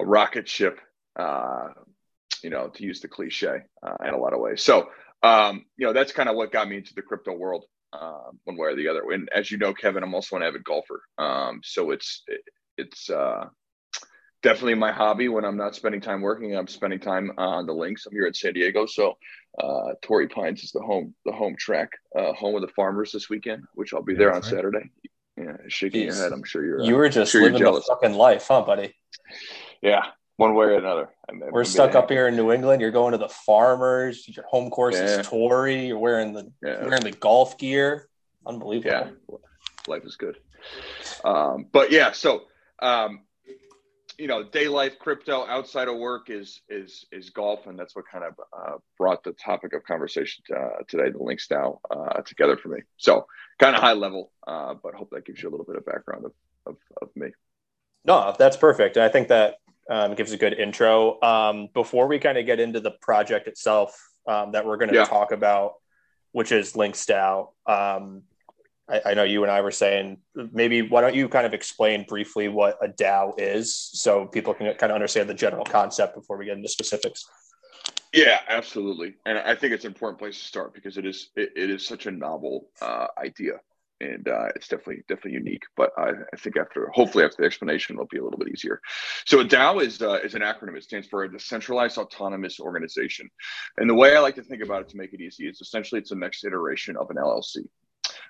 [0.00, 0.80] a rocket ship,
[1.14, 1.68] uh,
[2.44, 4.62] you know, to use the cliche uh, in a lot of ways.
[4.62, 4.88] So,
[5.22, 8.58] um, you know, that's kind of what got me into the crypto world, uh, one
[8.58, 9.10] way or the other.
[9.10, 11.02] And as you know, Kevin, I'm also an avid golfer.
[11.16, 12.42] Um, so it's it,
[12.76, 13.46] it's uh,
[14.42, 16.54] definitely my hobby when I'm not spending time working.
[16.54, 18.04] I'm spending time on the links.
[18.04, 19.16] I'm here in San Diego, so
[19.58, 23.30] uh, Torrey Pines is the home the home track, uh, home of the farmers this
[23.30, 24.44] weekend, which I'll be there on right.
[24.44, 24.90] Saturday.
[25.38, 26.06] Yeah, shaking Jeez.
[26.06, 26.32] your head.
[26.32, 26.82] I'm sure you're.
[26.82, 28.94] You were just sure living the fucking life, huh, buddy?
[29.80, 30.02] Yeah,
[30.36, 31.10] one way or another.
[31.50, 32.80] We're stuck up here in New England.
[32.80, 34.26] You're going to the farmers.
[34.28, 35.04] Your home course yeah.
[35.04, 35.86] is Torrey.
[35.86, 36.84] You're wearing the yeah.
[36.84, 38.08] wearing the golf gear.
[38.46, 39.12] Unbelievable.
[39.30, 39.36] Yeah,
[39.86, 40.38] life is good.
[41.24, 42.42] Um, but yeah, so
[42.80, 43.20] um,
[44.18, 48.04] you know, day life, crypto outside of work is is is golf, and that's what
[48.10, 52.20] kind of uh, brought the topic of conversation to, uh, today, the links now uh,
[52.22, 52.80] together for me.
[52.96, 53.26] So
[53.58, 56.24] kind of high level, uh, but hope that gives you a little bit of background
[56.26, 56.32] of,
[56.66, 57.28] of, of me.
[58.04, 58.96] No, that's perfect.
[58.96, 59.56] I think that
[59.90, 61.20] um, gives a good intro.
[61.22, 64.96] Um, before we kind of get into the project itself um, that we're going to
[64.96, 65.04] yeah.
[65.04, 65.74] talk about,
[66.32, 68.22] which is LinksDAO, um,
[68.88, 72.04] I, I, know you and I were saying maybe why don't you kind of explain
[72.06, 76.36] briefly what a DAO is so people can kind of understand the general concept before
[76.36, 77.26] we get into specifics.
[78.12, 81.52] Yeah, absolutely, and I think it's an important place to start because it is it,
[81.56, 83.60] it is such a novel uh, idea
[84.00, 85.62] and uh, it's definitely definitely unique.
[85.76, 88.80] But I, I, think after hopefully after the explanation, it'll be a little bit easier.
[89.24, 90.76] So a DAO is uh, is an acronym.
[90.76, 93.28] It stands for a decentralized autonomous organization,
[93.78, 96.00] and the way I like to think about it to make it easy is essentially
[96.00, 97.66] it's the next iteration of an LLC,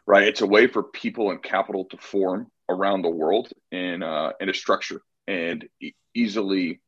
[0.07, 0.27] right?
[0.27, 4.49] It's a way for people and capital to form around the world in uh, in
[4.49, 6.81] a structure and e- easily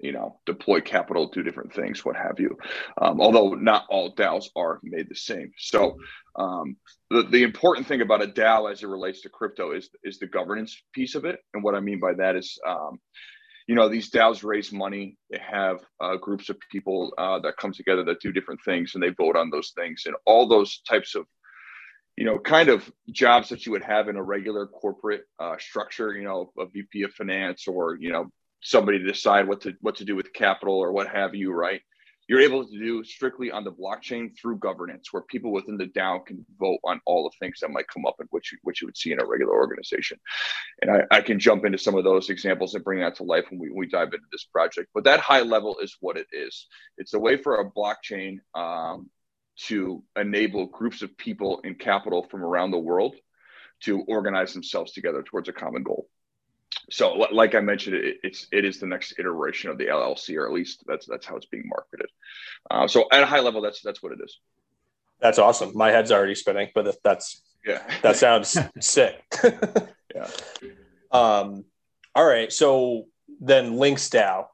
[0.00, 2.56] you know, deploy capital, do different things, what have you.
[3.00, 5.52] Um, although not all DAOs are made the same.
[5.58, 5.96] So
[6.36, 6.76] um,
[7.10, 10.26] the, the important thing about a DAO as it relates to crypto is is the
[10.26, 11.40] governance piece of it.
[11.54, 12.98] And what I mean by that is, um,
[13.66, 15.16] you know, these DAOs raise money.
[15.30, 19.02] They have uh, groups of people uh, that come together that do different things, and
[19.02, 20.04] they vote on those things.
[20.06, 21.26] And all those types of
[22.16, 26.12] you know, kind of jobs that you would have in a regular corporate uh, structure,
[26.12, 28.26] you know, a VP of finance or, you know,
[28.62, 31.80] somebody to decide what to what to do with capital or what have you, right?
[32.28, 36.24] You're able to do strictly on the blockchain through governance, where people within the DAO
[36.24, 38.86] can vote on all the things that might come up and which you, which you
[38.86, 40.16] would see in a regular organization.
[40.80, 43.46] And I, I can jump into some of those examples and bring that to life
[43.50, 44.90] when we, we dive into this project.
[44.94, 46.68] But that high level is what it is.
[46.98, 49.10] It's a way for a blockchain um,
[49.66, 53.16] to enable groups of people and capital from around the world
[53.80, 56.08] to organize themselves together towards a common goal.
[56.90, 60.46] So, like I mentioned, it, it's it is the next iteration of the LLC, or
[60.46, 62.08] at least that's that's how it's being marketed.
[62.70, 64.38] Uh, so, at a high level, that's that's what it is.
[65.20, 65.76] That's awesome.
[65.76, 69.22] My head's already spinning, but that's yeah, that sounds sick.
[70.14, 70.28] yeah.
[71.12, 71.64] Um.
[72.14, 72.52] All right.
[72.52, 73.06] So
[73.40, 74.46] then, Links DAO.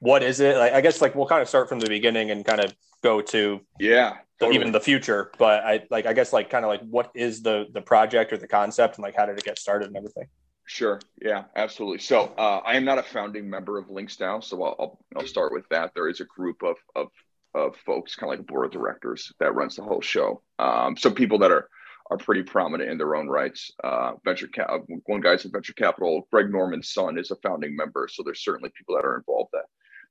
[0.00, 0.56] What is it?
[0.56, 3.20] Like, I guess like we'll kind of start from the beginning and kind of go
[3.20, 4.56] to yeah totally.
[4.56, 5.30] even the future.
[5.38, 8.38] But I like I guess like kind of like what is the the project or
[8.38, 10.26] the concept and like how did it get started and everything.
[10.66, 11.00] Sure.
[11.20, 11.98] Yeah, absolutely.
[11.98, 15.52] So uh, I am not a founding member of Links DAO, so I'll, I'll, start
[15.52, 15.92] with that.
[15.94, 17.08] There is a group of of
[17.54, 20.42] of folks, kind of like a board of directors, that runs the whole show.
[20.58, 21.68] Um, some people that are
[22.10, 23.70] are pretty prominent in their own rights.
[23.82, 24.70] Uh, venture cap,
[25.06, 26.26] one guy's in venture capital.
[26.32, 29.64] Greg Norman's son is a founding member, so there's certainly people that are involved that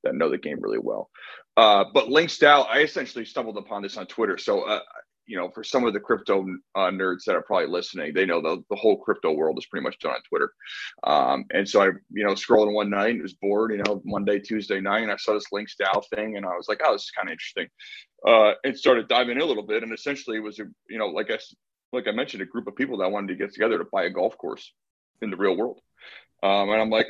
[0.04, 1.10] that know the game really well.
[1.58, 4.38] Uh, but Links DAO, I essentially stumbled upon this on Twitter.
[4.38, 4.82] So uh,
[5.26, 6.46] you know, for some of the crypto
[6.76, 9.84] uh, nerds that are probably listening, they know the, the whole crypto world is pretty
[9.84, 10.52] much done on Twitter.
[11.04, 14.82] Um, and so I, you know, scrolling one night, was bored, you know, Monday, Tuesday
[14.82, 17.12] night, and I saw this Links DAO thing, and I was like, oh, this is
[17.12, 17.68] kind of interesting.
[18.28, 21.08] Uh, and started diving in a little bit, and essentially it was, a, you know,
[21.08, 21.38] like I,
[21.92, 24.10] like I mentioned, a group of people that wanted to get together to buy a
[24.10, 24.74] golf course
[25.22, 25.80] in the real world.
[26.42, 27.08] Um, and I'm like,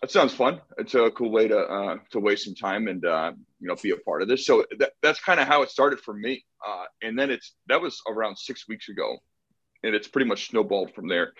[0.00, 0.60] that sounds fun.
[0.78, 3.90] It's a cool way to uh, to waste some time and uh, you know be
[3.90, 4.46] a part of this.
[4.46, 6.44] So that, that's kind of how it started for me.
[6.66, 9.18] Uh, and then it's that was around six weeks ago,
[9.82, 11.32] and it's pretty much snowballed from there.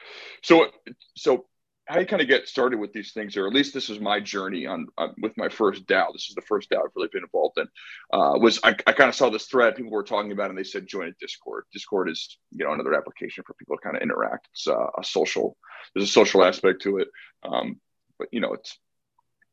[0.42, 0.70] So
[1.16, 1.46] so
[1.88, 4.20] how you kind of get started with these things, or at least this is my
[4.20, 6.12] journey on, on with my first DAO.
[6.12, 7.66] This is the first DAO I've really been involved in.
[8.12, 10.64] Uh, was I, I kind of saw this thread people were talking about, and they
[10.64, 11.64] said join a Discord.
[11.72, 14.48] Discord is you know another application for people to kind of interact.
[14.52, 15.56] It's uh, a social.
[15.94, 17.08] There's a social aspect to it.
[17.42, 17.80] Um,
[18.18, 18.78] but you know, it's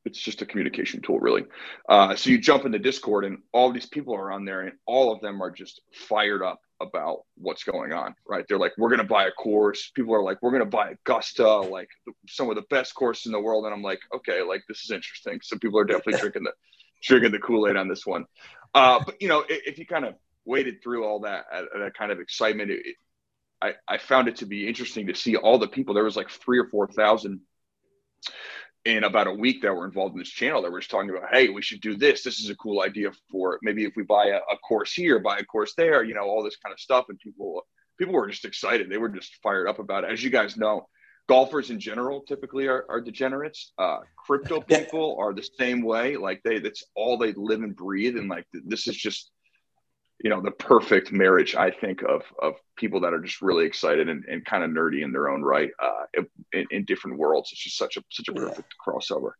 [0.06, 1.46] it's just a communication tool, really.
[1.90, 5.12] Uh, so you jump into Discord, and all these people are on there, and all
[5.12, 8.16] of them are just fired up about what's going on.
[8.28, 8.46] Right?
[8.48, 10.92] They're like, "We're going to buy a course." People are like, "We're going to buy
[10.92, 11.90] Augusta, like
[12.28, 14.92] some of the best courses in the world." And I'm like, "Okay, like this is
[14.92, 16.54] interesting." So people are definitely drinking the
[17.04, 18.26] drinking the Kool Aid on this one.
[18.74, 21.94] Uh, but you know, if, if, you kind of waded through all that uh, that
[21.98, 22.96] kind of excitement, it,
[23.62, 25.96] I, I found it to be interesting to see all the people.
[25.96, 27.42] There was like three or four thousand
[28.86, 31.34] in about a week that were involved in this channel that were just talking about,
[31.34, 32.22] hey, we should do this.
[32.24, 35.40] This is a cool idea for maybe if we buy a, a, course here, buy
[35.40, 37.06] a course there, you know, all this kind of stuff.
[37.10, 37.66] And people
[37.98, 38.90] people were just excited.
[38.90, 40.12] They were just fired up about it.
[40.12, 40.88] As you guys know,
[41.28, 43.74] golfers in general typically are, are degenerates.
[43.80, 46.16] Uh, crypto people are the same way.
[46.16, 48.18] Like they that's all they live and breathe.
[48.18, 49.32] And like this is just
[50.24, 54.10] you know the perfect marriage i think of of people that are just really excited
[54.10, 56.22] and, and kind of nerdy in their own right uh,
[56.54, 57.52] in, in, different worlds.
[57.52, 58.94] It's just such a such a perfect yeah.
[58.94, 59.32] crossover.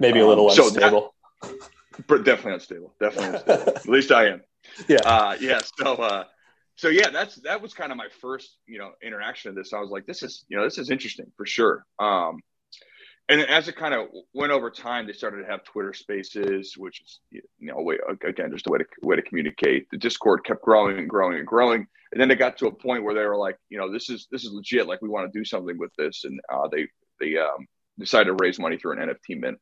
[0.00, 2.94] Maybe a little um, unstable so that, but definitely unstable.
[3.00, 3.72] Definitely unstable.
[3.76, 4.42] At least i am.
[4.88, 4.98] Yeah.
[5.04, 6.24] Uh, yeah so uh,
[6.76, 9.72] so yeah that's that was kind of my first you know interaction of this.
[9.72, 11.84] I was like this is you know this is interesting for sure.
[11.98, 12.40] Um
[13.28, 17.02] and as it kind of went over time, they started to have Twitter Spaces, which
[17.02, 19.86] is you know way, again just a way to way to communicate.
[19.90, 23.04] The Discord kept growing and growing and growing, and then it got to a point
[23.04, 24.86] where they were like, you know, this is this is legit.
[24.86, 26.88] Like we want to do something with this, and uh, they
[27.20, 27.66] they um,
[27.98, 29.58] decided to raise money through an NFT mint.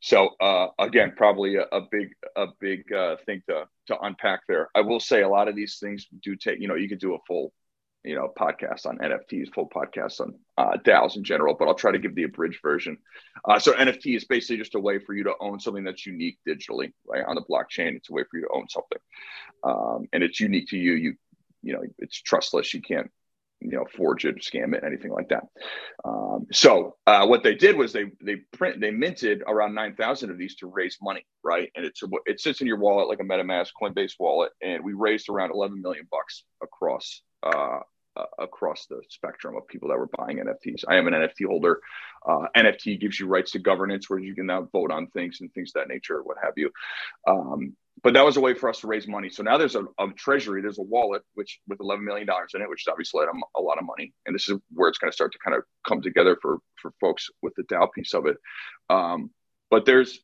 [0.00, 4.68] So uh, again, probably a, a, big a big uh, thing to to unpack there.
[4.74, 7.14] I will say a lot of these things do take you know you could do
[7.14, 7.52] a full
[8.04, 11.90] you know podcasts on NFTs, full podcasts on uh, DAOs in general, but I'll try
[11.90, 12.98] to give the abridged version.
[13.44, 16.38] Uh, so NFT is basically just a way for you to own something that's unique
[16.46, 17.96] digitally, right on the blockchain.
[17.96, 18.98] It's a way for you to own something,
[19.64, 20.92] um, and it's unique to you.
[20.92, 21.14] You
[21.62, 22.74] you know it's trustless.
[22.74, 23.10] You can't
[23.60, 25.44] you know forge it, scam it, anything like that.
[26.04, 30.30] Um, so uh, what they did was they they print they minted around nine thousand
[30.30, 31.70] of these to raise money, right?
[31.74, 35.30] And it's it sits in your wallet like a MetaMask, Coinbase wallet, and we raised
[35.30, 37.80] around eleven million bucks across uh,
[38.16, 40.84] uh, across the spectrum of people that were buying NFTs.
[40.88, 41.80] I am an NFT holder.
[42.26, 45.52] Uh, NFT gives you rights to governance, where you can now vote on things and
[45.52, 46.70] things of that nature, or what have you.
[47.26, 49.30] Um, but that was a way for us to raise money.
[49.30, 52.60] So now there's a, a treasury, there's a wallet, which with 11 million dollars in
[52.60, 54.12] it, which is obviously a, a lot of money.
[54.26, 56.92] And this is where it's going to start to kind of come together for for
[57.00, 58.36] folks with the DAO piece of it.
[58.90, 59.30] Um,
[59.70, 60.20] but there's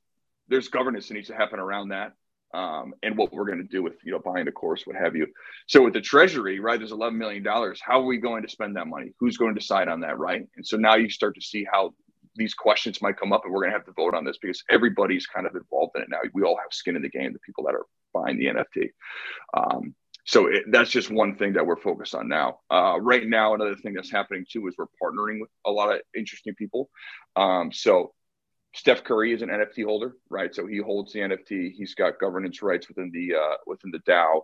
[0.49, 2.13] there's governance that needs to happen around that
[2.53, 5.17] um, and what we're going to do with you know buying the course, what have
[5.17, 5.27] you.
[5.69, 7.81] So with the treasury, right, there's 11 million dollars.
[7.83, 9.13] How are we going to spend that money?
[9.21, 10.43] Who's going to decide on that, right?
[10.57, 11.95] And so now you start to see how
[12.37, 14.63] these questions might come up, and we're going to have to vote on this because
[14.71, 16.19] everybody's kind of involved in it now.
[16.33, 17.33] We all have skin in the game.
[17.33, 18.89] The people that are buying the NFT.
[19.57, 19.95] Um,
[20.25, 22.61] so it, that's just one thing that we're focused on now.
[22.71, 26.01] Uh, right now, another thing that's happening too is we're partnering with a lot of
[26.15, 26.89] interesting people.
[27.37, 28.13] Um, so
[28.73, 30.55] Steph Curry is an NFT holder, right?
[30.55, 31.73] So he holds the NFT.
[31.73, 34.43] He's got governance rights within the uh, within the DAO.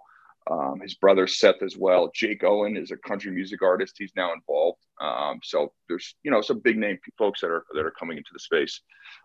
[0.49, 2.11] Um, his brother Seth as well.
[2.15, 3.97] Jake Owen is a country music artist.
[3.99, 4.79] He's now involved.
[5.01, 8.31] Um, so there's you know some big name folks that are that are coming into
[8.33, 8.81] the space.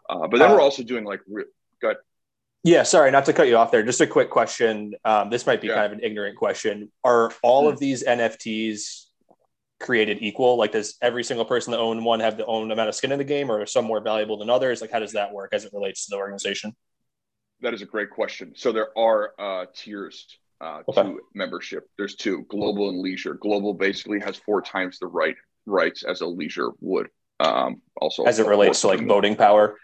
[0.10, 1.46] Uh, but then uh, we're also doing like re-
[1.82, 1.98] got.
[2.64, 3.82] Yeah, sorry, not to cut you off there.
[3.82, 4.94] Just a quick question.
[5.04, 5.76] Um, this might be yeah.
[5.76, 6.92] kind of an ignorant question.
[7.04, 7.74] Are all mm-hmm.
[7.74, 9.06] of these NFTs
[9.82, 10.58] created equal?
[10.58, 13.18] Like, does every single person that own one have the own amount of skin in
[13.18, 14.82] the game, or are some more valuable than others?
[14.82, 16.76] Like, how does that work as it relates to the organization?
[17.62, 18.54] That is a great question.
[18.56, 20.26] So there are uh, tiers
[20.62, 21.04] uh, okay.
[21.04, 21.90] to membership.
[21.98, 23.34] There's two: global and leisure.
[23.34, 27.10] Global basically has four times the right rights as a leisure would.
[27.40, 29.78] Um, also, as it relates to like voting power,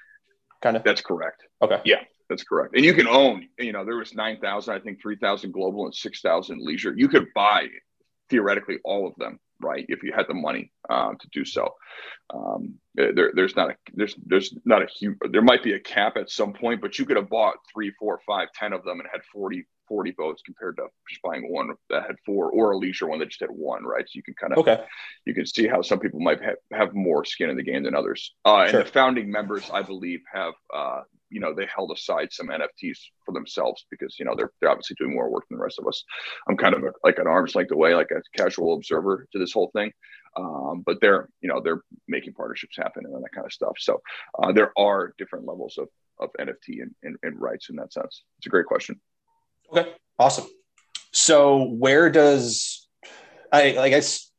[0.62, 0.84] kind of.
[0.84, 1.44] That's correct.
[1.62, 1.82] Okay.
[1.86, 2.76] Yeah, that's correct.
[2.76, 3.48] And you can own.
[3.60, 6.94] You know, there was nine thousand, I think, three thousand global and six thousand leisure.
[6.96, 7.68] You could buy
[8.30, 11.74] theoretically all of them right if you had the money um, to do so.
[12.34, 16.18] Um, there, there's not a there's there's not a huge there might be a cap
[16.18, 19.10] at some point but you could have bought three four five ten of them and
[19.12, 23.08] had 40 40 votes compared to just buying one that had four or a leisure
[23.08, 24.06] one that just had one right?
[24.06, 24.84] So you can kind of okay.
[25.26, 27.96] you can see how some people might have, have more skin in the game than
[27.96, 28.34] others.
[28.44, 28.80] Uh, sure.
[28.80, 32.98] and the founding members i believe have uh, you know they held aside some NFTs
[33.26, 35.88] for themselves because you know they're they're obviously doing more work than the rest of
[35.88, 36.04] us.
[36.48, 39.54] I'm kind of a, like an arm's length away, like a casual observer to this
[39.54, 39.92] whole thing.
[40.38, 43.74] Um, but they're you know they're making partnerships happen and that kind of stuff.
[43.80, 44.02] So
[44.40, 45.88] uh, there are different levels of
[46.20, 48.24] of NFT and, and, and rights in that sense.
[48.40, 49.00] It's a great question.
[49.72, 50.48] Okay, awesome.
[51.12, 52.88] So where does
[53.52, 54.32] I, I guess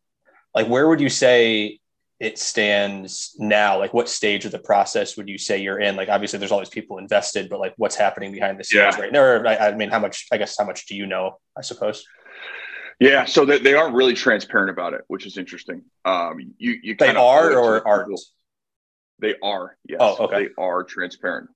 [0.54, 1.78] like where would you say
[2.20, 3.78] it stands now?
[3.78, 5.96] Like, what stage of the process would you say you're in?
[5.96, 9.00] Like, obviously, there's all these people invested, but like, what's happening behind the scenes yeah.
[9.00, 9.20] right now?
[9.20, 10.26] Or, I, I, mean, how much?
[10.32, 11.38] I guess how much do you know?
[11.56, 12.04] I suppose.
[13.00, 15.82] Yeah, so they, they aren't really transparent about it, which is interesting.
[16.04, 18.18] Um, you you they are or aren't?
[19.20, 19.76] They are.
[19.88, 19.98] Yes.
[20.00, 20.44] Oh, okay.
[20.44, 21.50] They are transparent,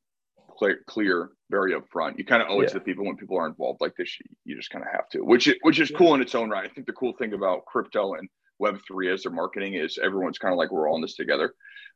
[0.50, 2.18] clear, clear, very upfront.
[2.18, 2.68] You kind of owe it yeah.
[2.68, 4.16] to the people when people are involved like this.
[4.20, 6.68] You, you just kind of have to, which which is cool in its own right.
[6.68, 8.28] I think the cool thing about crypto and
[8.60, 11.54] Web3 as their marketing is everyone's kind of like we're all in this together.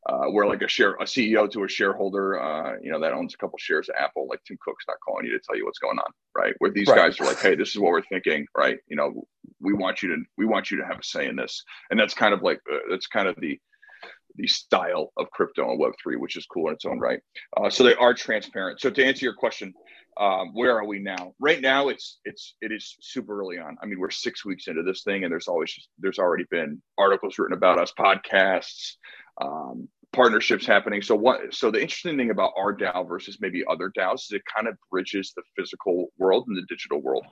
[0.08, 3.34] Uh, we're like a share a CEO to a shareholder, uh, you know, that owns
[3.34, 4.28] a couple shares of Apple.
[4.28, 6.54] Like Tim Cook's not calling you to tell you what's going on, right?
[6.58, 6.96] Where these right.
[6.96, 8.78] guys are like, hey, this is what we're thinking, right?
[8.86, 9.26] You know,
[9.60, 12.14] we want you to we want you to have a say in this, and that's
[12.14, 13.58] kind of like uh, that's kind of the
[14.36, 17.20] the style of crypto and Web3, which is cool in its own right.
[17.56, 18.80] Uh, so they are transparent.
[18.80, 19.72] So to answer your question,
[20.18, 21.34] um, where are we now?
[21.38, 23.76] Right now, it's it's it is super early on.
[23.82, 26.80] I mean, we're six weeks into this thing, and there's always just, there's already been
[26.98, 28.92] articles written about us, podcasts,
[29.40, 31.02] um, partnerships happening.
[31.02, 31.52] So what?
[31.54, 34.76] So the interesting thing about our DAO versus maybe other DAOs is it kind of
[34.90, 37.26] bridges the physical world and the digital world,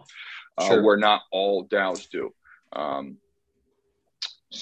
[0.59, 0.83] uh, sure.
[0.83, 2.31] where not all DAOs do.
[2.75, 3.17] Um,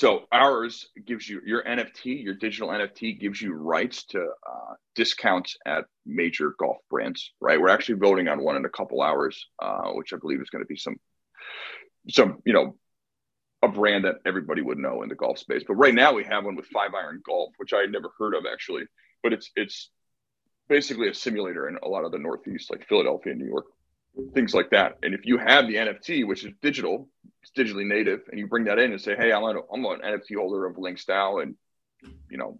[0.03, 5.57] so ours gives you your NFT, your digital NFT gives you rights to uh, discounts
[5.65, 7.31] at major golf brands.
[7.41, 10.51] Right, we're actually voting on one in a couple hours, uh, which I believe is
[10.51, 10.97] going to be some,
[12.11, 12.75] some you know,
[13.63, 15.63] a brand that everybody would know in the golf space.
[15.65, 18.35] But right now we have one with Five Iron Golf, which I had never heard
[18.35, 18.83] of actually.
[19.23, 19.89] But it's it's
[20.69, 23.67] basically a simulator in a lot of the Northeast, like Philadelphia, New York,
[24.35, 24.99] things like that.
[25.03, 27.09] And if you have the NFT, which is digital,
[27.43, 30.01] it's digitally native, and you bring that in and say, "Hey, I'm, a, I'm an
[30.01, 31.55] NFT holder of Links DAO, and
[32.31, 32.59] you know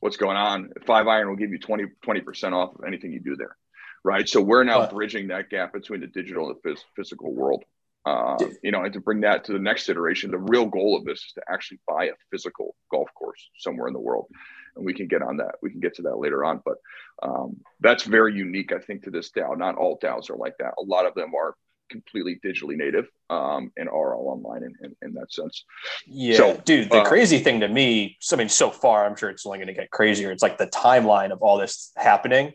[0.00, 3.36] what's going on." Five Iron will give you 20 percent off of anything you do
[3.36, 3.56] there,
[4.04, 4.28] right?
[4.28, 7.64] So we're now bridging that gap between the digital and the phys- physical world.
[8.04, 11.04] Uh, you know, and to bring that to the next iteration, the real goal of
[11.04, 14.28] this is to actually buy a physical golf course somewhere in the world
[14.76, 15.56] and we can get on that.
[15.62, 16.76] We can get to that later on, but
[17.22, 19.56] um, that's very unique, I think, to this DAO.
[19.56, 20.74] Not all DAOs are like that.
[20.78, 21.54] A lot of them are
[21.90, 25.64] completely digitally native um, and are all online in, in, in that sense.
[26.06, 26.90] Yeah, so, dude.
[26.90, 29.68] The uh, crazy thing to me, I mean, so far, I'm sure it's only going
[29.68, 30.30] to get crazier.
[30.30, 32.52] It's like the timeline of all this happening.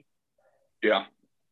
[0.84, 1.06] Yeah.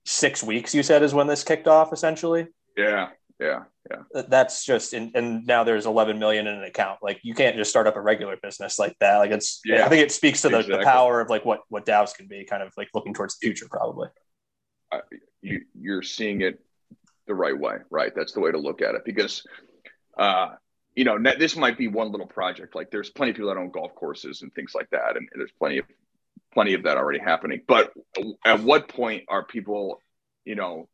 [0.05, 2.47] Six weeks, you said, is when this kicked off, essentially.
[2.75, 3.09] Yeah,
[3.39, 4.21] yeah yeah.
[4.27, 6.99] That's just and, and now there's 11 million in an account.
[7.01, 9.17] Like you can't just start up a regular business like that.
[9.17, 10.79] Like it's yeah, i think it speaks to the, exactly.
[10.79, 13.45] the power of like what what daos can be kind of like looking towards the
[13.45, 14.09] future probably.
[14.91, 14.99] Uh,
[15.41, 16.59] you you're seeing it
[17.27, 18.13] the right way right?
[18.15, 19.01] That's the way to look at it.
[19.05, 19.43] Because
[20.17, 20.49] uh
[20.95, 22.75] you know this might be one little project.
[22.75, 25.51] Like there's plenty of people that own golf courses and things like that and there's
[25.57, 25.85] plenty of
[26.53, 27.61] plenty of that already happening.
[27.67, 27.91] But
[28.45, 30.01] at what point are people
[30.45, 30.89] you know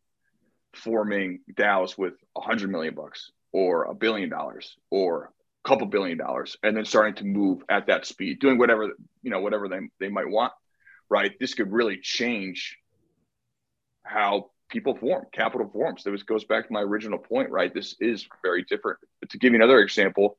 [0.76, 5.32] forming DAOs with a hundred million bucks or a billion dollars or
[5.64, 8.92] a couple billion dollars, and then starting to move at that speed, doing whatever
[9.24, 10.54] you know, whatever they they might want.
[11.10, 12.78] Right, this could really change
[14.04, 16.04] how people form capital forms.
[16.04, 17.50] This goes back to my original point.
[17.50, 19.00] Right, this is very different.
[19.30, 20.38] To give you another example,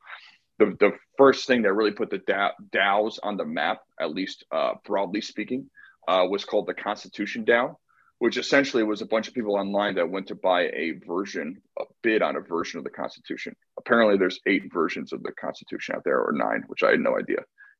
[0.58, 4.72] the the first thing that really put the DAOs on the map, at least uh,
[4.84, 5.70] broadly speaking,
[6.08, 7.76] uh, was called the Constitution DAO
[8.18, 11.84] which essentially was a bunch of people online that went to buy a version, a
[12.02, 13.54] bid on a version of the Constitution.
[13.78, 17.18] Apparently, there's eight versions of the Constitution out there, or nine, which I had no
[17.18, 17.38] idea.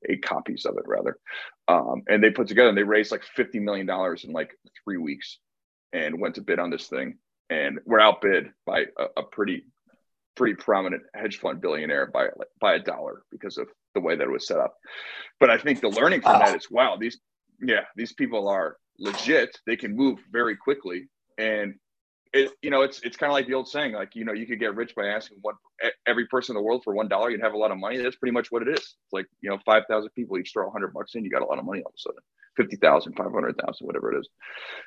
[0.09, 1.16] Eight copies of it, rather.
[1.68, 4.51] Um, and they put together and they raised like $50 million in like
[4.84, 5.39] three weeks
[5.93, 7.18] and went to bid on this thing
[7.49, 9.64] and were outbid by a, a pretty
[10.37, 12.26] pretty prominent hedge fund billionaire by
[12.61, 14.74] by a dollar because of the way that it was set up.
[15.41, 17.18] But I think the learning from that is wow, these
[17.61, 19.59] yeah, these people are legit.
[19.67, 21.75] They can move very quickly, and
[22.33, 24.47] it you know it's it's kind of like the old saying, like you know you
[24.47, 25.55] could get rich by asking one
[26.07, 27.99] every person in the world for one dollar, you'd have a lot of money.
[27.99, 28.79] That's pretty much what it is.
[28.79, 31.47] It's like you know five thousand people each throw hundred bucks in, you got a
[31.47, 32.21] lot of money all of a sudden.
[32.57, 34.29] 50,000, 500,000, whatever it is.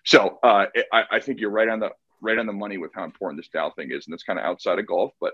[0.03, 1.91] So uh, I, I think you're right on the
[2.21, 4.45] right on the money with how important this DAO thing is, and it's kind of
[4.45, 5.33] outside of golf, but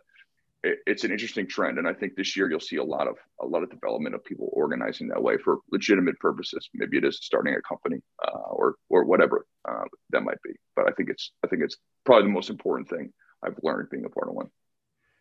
[0.66, 1.78] it, it's an interesting trend.
[1.78, 4.24] And I think this year you'll see a lot of a lot of development of
[4.24, 6.70] people organizing that way for legitimate purposes.
[6.74, 10.51] Maybe it is starting a company uh, or or whatever uh, that might be.
[10.76, 13.13] But I think it's I think it's probably the most important thing
[13.43, 14.49] I've learned being a part of one.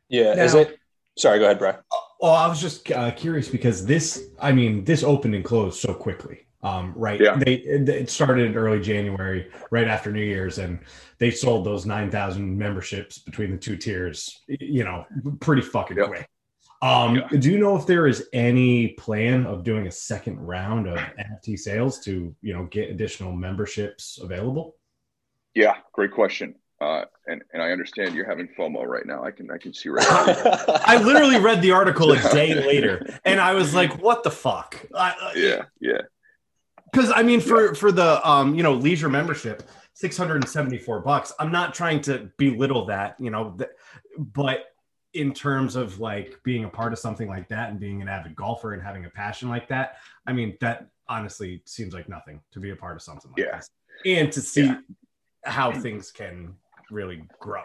[0.08, 0.78] Yeah, now, is it?
[1.16, 1.76] Sorry, go ahead, Brian.
[2.20, 5.94] Well, I was just uh, curious because this, I mean, this opened and closed so
[5.94, 6.43] quickly.
[6.64, 7.20] Um, right.
[7.20, 7.36] Yeah.
[7.36, 10.78] They it started in early January, right after New Year's, and
[11.18, 14.40] they sold those nine thousand memberships between the two tiers.
[14.48, 15.04] You know,
[15.40, 16.06] pretty fucking yep.
[16.06, 16.28] quick.
[16.80, 17.28] Um, yeah.
[17.38, 21.58] Do you know if there is any plan of doing a second round of NFT
[21.58, 24.76] sales to you know get additional memberships available?
[25.54, 26.54] Yeah, great question.
[26.80, 29.22] Uh, and and I understand you're having FOMO right now.
[29.22, 30.06] I can I can see right.
[30.08, 30.64] now.
[30.86, 34.82] I literally read the article a day later, and I was like, "What the fuck?"
[34.94, 36.00] I, yeah, yeah
[36.94, 37.72] because I mean, for yeah.
[37.72, 41.32] for the um, you know, leisure membership, six hundred and seventy four bucks.
[41.38, 43.70] I'm not trying to belittle that, you know, th-
[44.18, 44.66] but
[45.14, 48.34] in terms of like being a part of something like that and being an avid
[48.34, 52.60] golfer and having a passion like that, I mean, that honestly seems like nothing to
[52.60, 53.56] be a part of something like yeah.
[53.56, 53.70] this
[54.04, 54.78] and to see yeah.
[55.44, 56.54] how things can
[56.90, 57.62] really grow.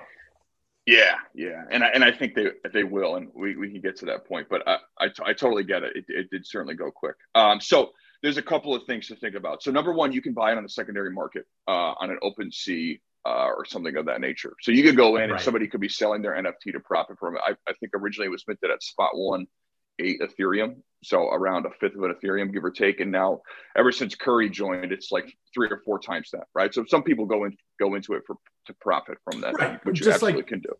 [0.86, 3.96] Yeah, yeah, and I, and I think they they will, and we, we can get
[3.98, 4.48] to that point.
[4.50, 5.96] But I I, t- I totally get it.
[5.96, 6.06] it.
[6.08, 7.16] It did certainly go quick.
[7.36, 7.92] Um, so
[8.22, 9.64] there's a couple of things to think about.
[9.64, 13.00] So number one, you can buy it on the secondary market uh, on an OpenSea
[13.26, 14.56] uh, or something of that nature.
[14.62, 15.32] So you could go in right.
[15.32, 17.42] and somebody could be selling their NFT to profit from it.
[17.46, 19.48] I, I think originally it was minted at spot one
[20.00, 23.00] eight Ethereum, so around a fifth of an Ethereum, give or take.
[23.00, 23.42] And now,
[23.78, 26.74] ever since Curry joined, it's like three or four times that, right?
[26.74, 28.36] So some people go in go into it for
[28.68, 29.86] to profit from that, right.
[29.86, 30.76] which just like can do.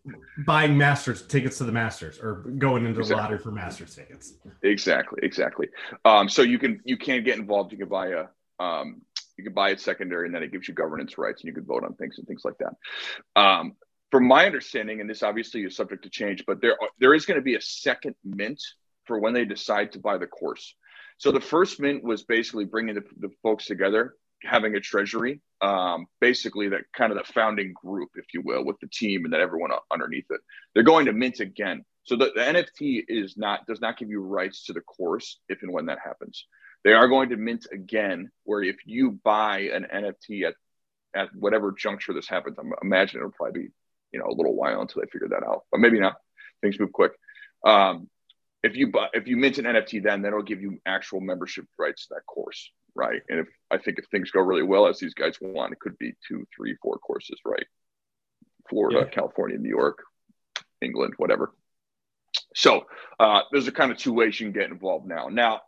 [0.46, 3.16] Buying Masters tickets to the Masters or going into exactly.
[3.16, 4.34] the lottery for Masters tickets.
[4.62, 5.68] Exactly, exactly.
[6.04, 7.72] Um, so you can you can get involved.
[7.72, 8.24] You can buy a
[8.62, 9.02] um,
[9.36, 11.64] you can buy it secondary, and then it gives you governance rights, and you can
[11.64, 13.40] vote on things and things like that.
[13.40, 13.76] Um,
[14.10, 17.38] from my understanding, and this obviously is subject to change, but there there is going
[17.38, 18.60] to be a second mint
[19.10, 20.76] for when they decide to buy the course.
[21.18, 26.06] So the first mint was basically bringing the, the folks together, having a treasury, um,
[26.20, 29.40] basically that kind of the founding group, if you will, with the team and then
[29.40, 30.40] everyone underneath it.
[30.74, 31.84] They're going to mint again.
[32.04, 35.60] So the, the NFT is not does not give you rights to the course if
[35.62, 36.46] and when that happens.
[36.84, 40.54] They are going to mint again, where if you buy an NFT at
[41.16, 43.68] at whatever juncture this happens, I'm imagine it'll probably be
[44.12, 46.14] you know a little while until they figure that out, but maybe not.
[46.62, 47.12] Things move quick.
[47.66, 48.08] Um,
[48.62, 52.06] if you buy, if you mint an NFT, then that'll give you actual membership rights
[52.06, 53.20] to that course, right?
[53.28, 55.98] And if I think if things go really well, as these guys want, it could
[55.98, 57.66] be two, three, four courses, right?
[58.68, 59.10] Florida, yeah.
[59.10, 60.02] California, New York,
[60.80, 61.52] England, whatever.
[62.54, 62.86] So
[63.18, 65.28] uh, there's a kind of two ways you can get involved now.
[65.28, 65.60] Now,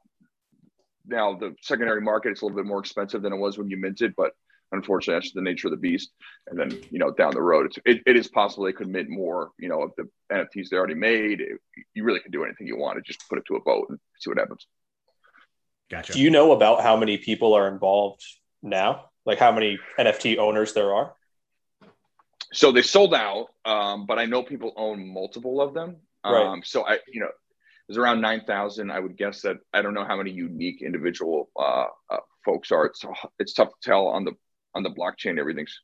[1.06, 3.76] now the secondary market is a little bit more expensive than it was when you
[3.76, 4.32] minted, but
[4.72, 6.10] unfortunately that's the nature of the beast.
[6.48, 9.08] And then you know down the road it's, it, it is possible they could mint
[9.08, 11.40] more you know of the nfts they already made.
[11.40, 11.58] It,
[11.94, 12.96] you really can do anything you want.
[12.96, 14.66] To just put it to a vote and see what happens.
[15.90, 16.14] Gotcha.
[16.14, 18.24] Do you know about how many people are involved
[18.62, 19.10] now?
[19.24, 21.14] Like how many nft owners there are?
[22.52, 25.96] So they sold out um, but i know people own multiple of them.
[26.24, 26.46] Right.
[26.46, 27.30] um, so i you know
[27.88, 31.86] there's around 9000 i would guess that i don't know how many unique individual uh,
[32.08, 32.86] uh, folks are.
[32.86, 33.04] It's
[33.38, 34.32] it's tough to tell on the
[34.74, 35.78] on the blockchain, everything's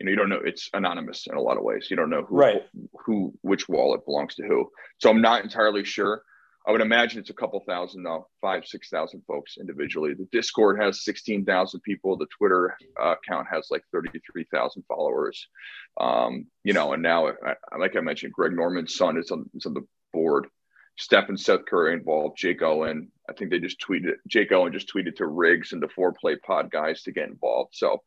[0.00, 1.88] you know you don't know it's anonymous in a lot of ways.
[1.90, 2.62] You don't know who right.
[3.04, 4.70] who which wallet belongs to who.
[4.98, 6.22] So I'm not entirely sure.
[6.66, 10.14] I would imagine it's a couple thousand though, five six thousand folks individually.
[10.14, 12.16] The Discord has sixteen thousand people.
[12.16, 15.46] The Twitter uh, account has like thirty three thousand followers.
[16.00, 19.66] Um, you know, and now I, like I mentioned, Greg Norman's son is on, is
[19.66, 20.46] on the board.
[20.96, 22.38] Steph and Seth Curry involved.
[22.38, 23.10] Jake Owen.
[23.28, 24.14] I think they just tweeted.
[24.28, 27.74] Jake Owen just tweeted to Riggs and the Fore Play Pod guys to get involved.
[27.74, 28.02] So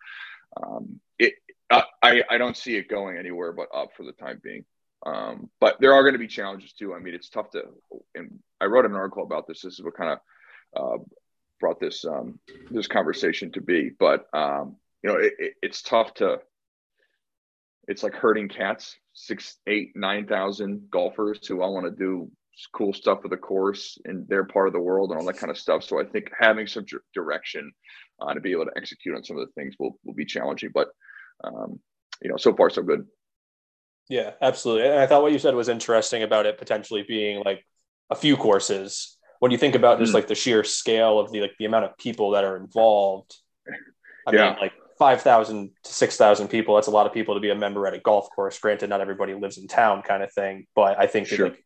[0.61, 1.33] um, it,
[1.69, 4.65] uh, I I don't see it going anywhere but up for the time being.
[5.05, 6.93] Um, but there are going to be challenges too.
[6.93, 7.63] I mean, it's tough to.
[8.15, 9.61] And I wrote an article about this.
[9.61, 10.19] This is what kind of
[10.75, 11.03] uh,
[11.59, 12.39] brought this um,
[12.71, 13.91] this conversation to be.
[13.97, 16.39] But um, you know, it, it, it's tough to.
[17.89, 22.29] It's like herding cats, six, eight, nine thousand golfers who all want to do
[22.74, 25.51] cool stuff with the course in their part of the world and all that kind
[25.51, 25.84] of stuff.
[25.84, 27.72] So I think having some direction
[28.20, 30.72] uh, to be able to execute on some of the things will will be challenging.
[30.74, 30.89] But
[31.43, 31.80] um,
[32.22, 33.05] you know, so far so good.
[34.10, 34.88] Yeah, absolutely.
[34.88, 37.64] And I thought what you said was interesting about it potentially being like
[38.10, 39.18] a few courses.
[39.39, 40.16] When you think about just mm.
[40.16, 43.36] like the sheer scale of the like the amount of people that are involved,
[44.26, 44.49] I yeah.
[44.49, 46.76] mean, like five thousand to six thousand people.
[46.76, 48.58] That's a lot of people to be a member at a golf course.
[48.58, 50.66] Granted, not everybody lives in town, kind of thing.
[50.74, 51.49] But I think sure.
[51.49, 51.64] like,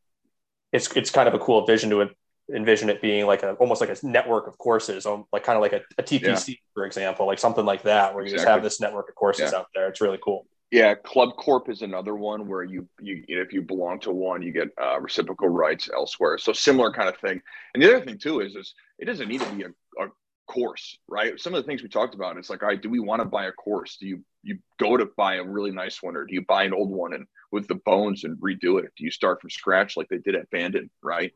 [0.71, 2.09] it's it's kind of a cool vision to
[2.53, 5.61] envision it being like a almost like a network of courses, um, like kind of
[5.61, 6.55] like a, a TPC, yeah.
[6.73, 8.45] for example, like something like that, where you exactly.
[8.45, 9.59] just have this network of courses yeah.
[9.59, 9.87] out there.
[9.87, 10.45] It's really cool.
[10.71, 14.53] Yeah, Club Corp is another one where you you if you belong to one, you
[14.53, 16.37] get uh, reciprocal rights elsewhere.
[16.37, 17.41] So similar kind of thing.
[17.73, 19.67] And the other thing too is is it doesn't need to be a,
[20.01, 20.07] a
[20.51, 21.39] course, right?
[21.39, 23.27] Some of the things we talked about, it's like, all right, do we want to
[23.27, 23.97] buy a course?
[23.99, 26.73] Do you you go to buy a really nice one, or do you buy an
[26.73, 28.91] old one and with the bones and redo it?
[28.97, 31.31] Do you start from scratch like they did at Bandon, right?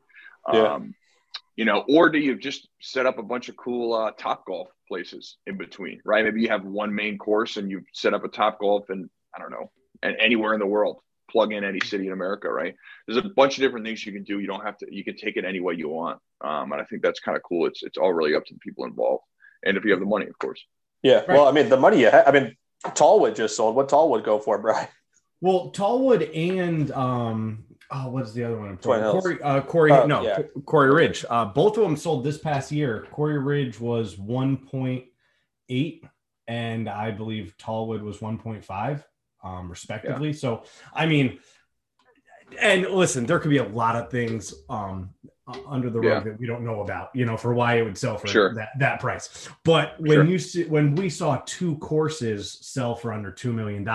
[0.51, 0.73] Yeah.
[0.73, 0.93] Um,
[1.55, 4.67] you know, or do you just set up a bunch of cool uh, top golf
[4.87, 6.25] places in between, right?
[6.25, 9.39] Maybe you have one main course and you set up a top golf and I
[9.39, 9.71] don't know,
[10.03, 10.97] and anywhere in the world.
[11.35, 12.75] Plug in any city in America, right?
[13.05, 14.39] There's a bunch of different things you can do.
[14.39, 14.87] You don't have to.
[14.89, 17.43] You can take it any way you want, um, and I think that's kind of
[17.43, 17.65] cool.
[17.67, 19.25] It's it's all really up to the people involved,
[19.65, 20.63] and if you have the money, of course.
[21.03, 21.15] Yeah.
[21.15, 21.27] Right.
[21.31, 21.99] Well, I mean, the money.
[21.99, 22.55] You ha- I mean,
[22.93, 23.75] Tallwood just sold.
[23.75, 24.87] What Tallwood go for, Brian?
[25.41, 28.77] Well, Tallwood and um, oh, what's the other one?
[28.77, 30.39] Quarry, uh, Quarry, uh, no, yeah.
[30.65, 31.25] Quarry Ridge.
[31.29, 33.07] Uh, both of them sold this past year.
[33.11, 36.01] Quarry Ridge was 1.8,
[36.47, 39.03] and I believe Tallwood was 1.5
[39.45, 40.29] um, respectively.
[40.29, 40.35] Yeah.
[40.35, 41.39] So, I mean,
[42.59, 45.11] and listen, there could be a lot of things um,
[45.67, 46.31] under the rug yeah.
[46.31, 48.53] that we don't know about, you know, for why it would sell for sure.
[48.55, 49.47] that, that price.
[49.63, 50.23] But when sure.
[50.25, 53.85] you see, when we saw two courses sell for under $2 million,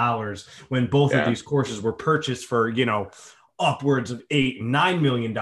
[0.69, 1.21] when both yeah.
[1.21, 3.11] of these courses were purchased for, you know,
[3.59, 5.37] upwards of eight, $9 million,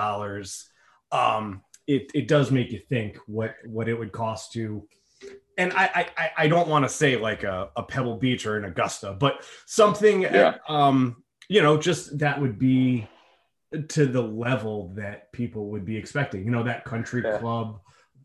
[1.12, 4.86] um, it, it does make you think what, what it would cost to
[5.58, 8.64] and I I, I don't want to say like a, a Pebble Beach or an
[8.64, 10.54] Augusta, but something yeah.
[10.68, 13.06] um you know just that would be
[13.88, 16.44] to the level that people would be expecting.
[16.44, 17.38] You know that country yeah.
[17.38, 17.80] club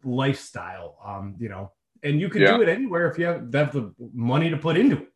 [0.05, 0.97] lifestyle.
[1.05, 1.71] Um, you know,
[2.03, 2.55] and you can yeah.
[2.55, 5.07] do it anywhere if you have, have the money to put into it.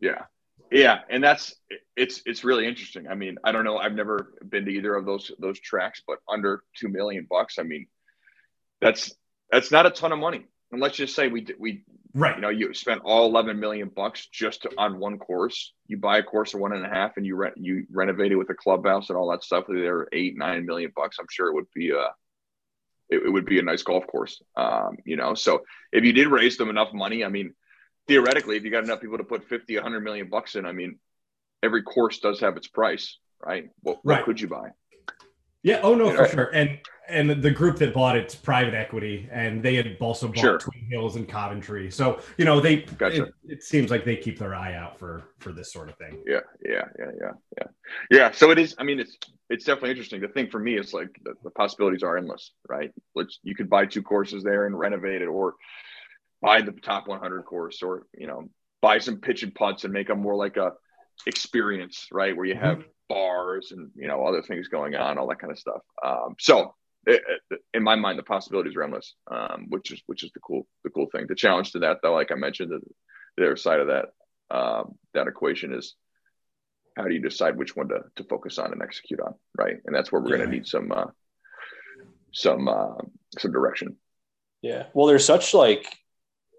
[0.00, 0.22] Yeah.
[0.70, 1.54] Yeah, and that's
[1.94, 3.06] it's it's really interesting.
[3.06, 3.76] I mean, I don't know.
[3.76, 7.60] I've never been to either of those those tracks, but under two million bucks.
[7.60, 7.86] I mean,
[8.80, 9.14] that's
[9.52, 12.36] that's not a ton of money and let's just say we we right.
[12.36, 15.72] you know you spent all 11 million bucks just to, on one course.
[15.86, 18.36] You buy a course of one and a half and you rent you renovate it
[18.36, 21.16] with a clubhouse and all that stuff they're eight nine million bucks.
[21.18, 22.08] I'm sure it would be a
[23.08, 25.34] it, it would be a nice golf course um, you know.
[25.34, 27.54] So if you did raise them enough money i mean
[28.06, 30.98] theoretically if you got enough people to put 50 100 million bucks in i mean
[31.62, 33.70] every course does have its price right?
[33.82, 34.18] What, right.
[34.18, 34.70] what could you buy?
[35.62, 35.80] Yeah.
[35.82, 36.50] Oh no, for sure.
[36.54, 36.78] And
[37.08, 40.58] and the group that bought it's private equity, and they had also bought sure.
[40.58, 41.90] Twin Hills and Coventry.
[41.90, 42.76] So you know they.
[42.76, 43.24] Gotcha.
[43.24, 46.22] It, it, seems like they keep their eye out for for this sort of thing.
[46.26, 46.40] Yeah.
[46.64, 46.84] Yeah.
[46.98, 47.10] Yeah.
[47.20, 47.30] Yeah.
[47.58, 47.66] Yeah.
[48.10, 48.30] Yeah.
[48.32, 48.74] So it is.
[48.78, 49.18] I mean, it's
[49.50, 50.20] it's definitely interesting.
[50.20, 52.90] The thing for me is like the, the possibilities are endless, right?
[53.14, 55.54] Let's you could buy two courses there and renovate it, or
[56.40, 58.48] buy the top 100 course, or you know
[58.80, 60.72] buy some pitch and putts and make them more like a
[61.26, 62.36] experience, right?
[62.36, 65.52] Where you have mm-hmm bars and you know other things going on, all that kind
[65.52, 65.82] of stuff.
[66.04, 66.74] Um, so
[67.06, 67.22] it,
[67.72, 70.90] in my mind, the possibilities are endless, um, which is which is the cool the
[70.90, 71.26] cool thing.
[71.28, 72.80] The challenge to that, though, like I mentioned, the,
[73.36, 74.06] the other side of that
[74.50, 75.94] um, that equation is
[76.96, 79.76] how do you decide which one to, to focus on and execute on, right?
[79.84, 80.36] And that's where we're yeah.
[80.36, 81.06] going to need some uh,
[82.32, 83.02] some uh,
[83.38, 83.96] some direction.
[84.62, 84.86] Yeah.
[84.94, 85.86] Well, there's such like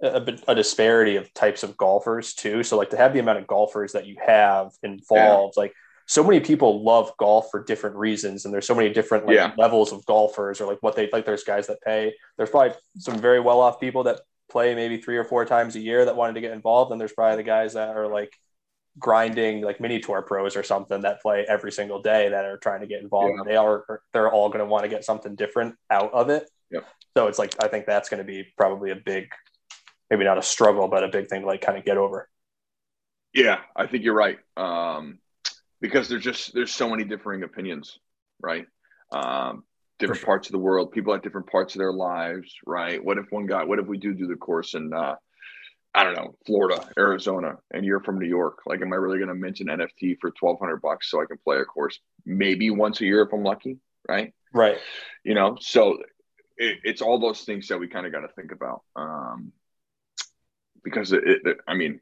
[0.02, 2.64] a, a, disparity of types of golfers too.
[2.64, 5.64] So like to have the amount of golfers that you have involved, yeah.
[5.64, 5.74] like
[6.08, 9.52] so many people love golf for different reasons and there's so many different like, yeah.
[9.58, 13.20] levels of golfers or like what they like there's guys that pay there's probably some
[13.20, 16.34] very well off people that play maybe three or four times a year that wanted
[16.34, 18.32] to get involved and there's probably the guys that are like
[18.98, 22.82] grinding like mini tour pros or something that play every single day that are trying
[22.82, 23.44] to get involved yeah.
[23.44, 26.80] they are they're all going to want to get something different out of it yeah.
[27.18, 29.28] so it's like i think that's going to be probably a big
[30.10, 32.30] maybe not a struggle but a big thing to like kind of get over
[33.34, 35.20] yeah i think you're right um
[35.82, 38.00] because there's just there's so many differing opinions,
[38.42, 38.66] right?
[39.12, 39.64] Um,
[40.00, 40.26] different sure.
[40.26, 43.04] parts of the world, people at different parts of their lives, right?
[43.04, 43.64] What if one guy?
[43.64, 45.16] What if we do do the course in uh,
[45.94, 48.60] I don't know, Florida, Arizona, and you're from New York?
[48.66, 51.26] Like, am I really going to mint an NFT for twelve hundred bucks so I
[51.26, 54.34] can play a course maybe once a year if I'm lucky, right?
[54.54, 54.78] Right.
[55.24, 56.00] You know, so
[56.58, 58.82] it, it's all those things that we kind of got to think about.
[58.96, 59.52] Um,
[60.84, 62.00] because it, it, I mean,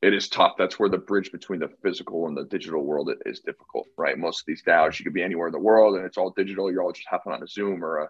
[0.00, 0.54] it is tough.
[0.56, 4.16] That's where the bridge between the physical and the digital world is difficult, right?
[4.16, 6.70] Most of these DAOs, you could be anywhere in the world and it's all digital.
[6.70, 8.08] You're all just hopping on a Zoom or a,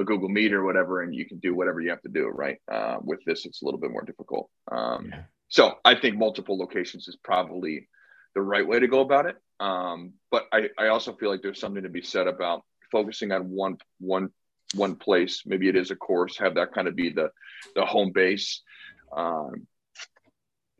[0.00, 2.58] a Google Meet or whatever, and you can do whatever you have to do, right?
[2.70, 4.50] Uh, with this, it's a little bit more difficult.
[4.70, 5.22] Um, yeah.
[5.48, 7.88] So I think multiple locations is probably
[8.34, 9.36] the right way to go about it.
[9.60, 13.50] Um, but I, I also feel like there's something to be said about focusing on
[13.50, 14.30] one one
[14.74, 15.42] one place.
[15.46, 17.30] Maybe it is a course, have that kind of be the
[17.76, 18.62] the home base.
[19.14, 19.66] Um,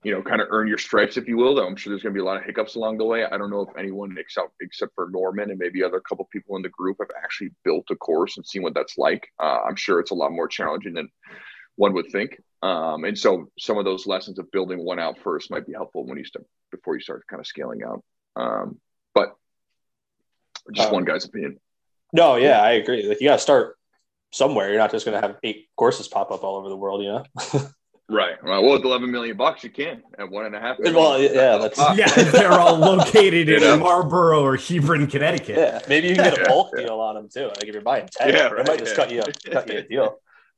[0.05, 1.55] you know, kind of earn your stripes, if you will.
[1.55, 3.24] Though I'm sure there's going to be a lot of hiccups along the way.
[3.24, 6.62] I don't know if anyone except except for Norman and maybe other couple people in
[6.62, 9.28] the group have actually built a course and seen what that's like.
[9.40, 11.09] Uh, I'm sure it's a lot more challenging than
[11.76, 12.40] one would think.
[12.62, 16.05] Um, and so some of those lessons of building one out first might be helpful
[16.05, 18.03] when you start before you start kind of scaling out.
[18.34, 18.80] Um,
[19.14, 19.36] but
[20.72, 21.59] just um, one guy's opinion.
[22.12, 23.07] No, yeah, I agree.
[23.09, 23.76] Like you got to start
[24.32, 24.70] somewhere.
[24.70, 27.09] You're not just going to have eight courses pop up all over the world, you
[27.09, 27.24] know.
[28.12, 28.42] right.
[28.42, 30.78] Well, with 11 million bucks, you can at one and a half.
[30.78, 32.06] Well, yeah, that's yeah.
[32.30, 33.78] They're all located in know?
[33.78, 35.56] Marlborough or Hebron, Connecticut.
[35.56, 36.84] Yeah, maybe you can get a bulk yeah.
[36.84, 37.46] deal on them too.
[37.46, 39.78] Like if you're buying ten, yeah, right, they might just cut you a, cut you
[39.78, 40.04] a deal.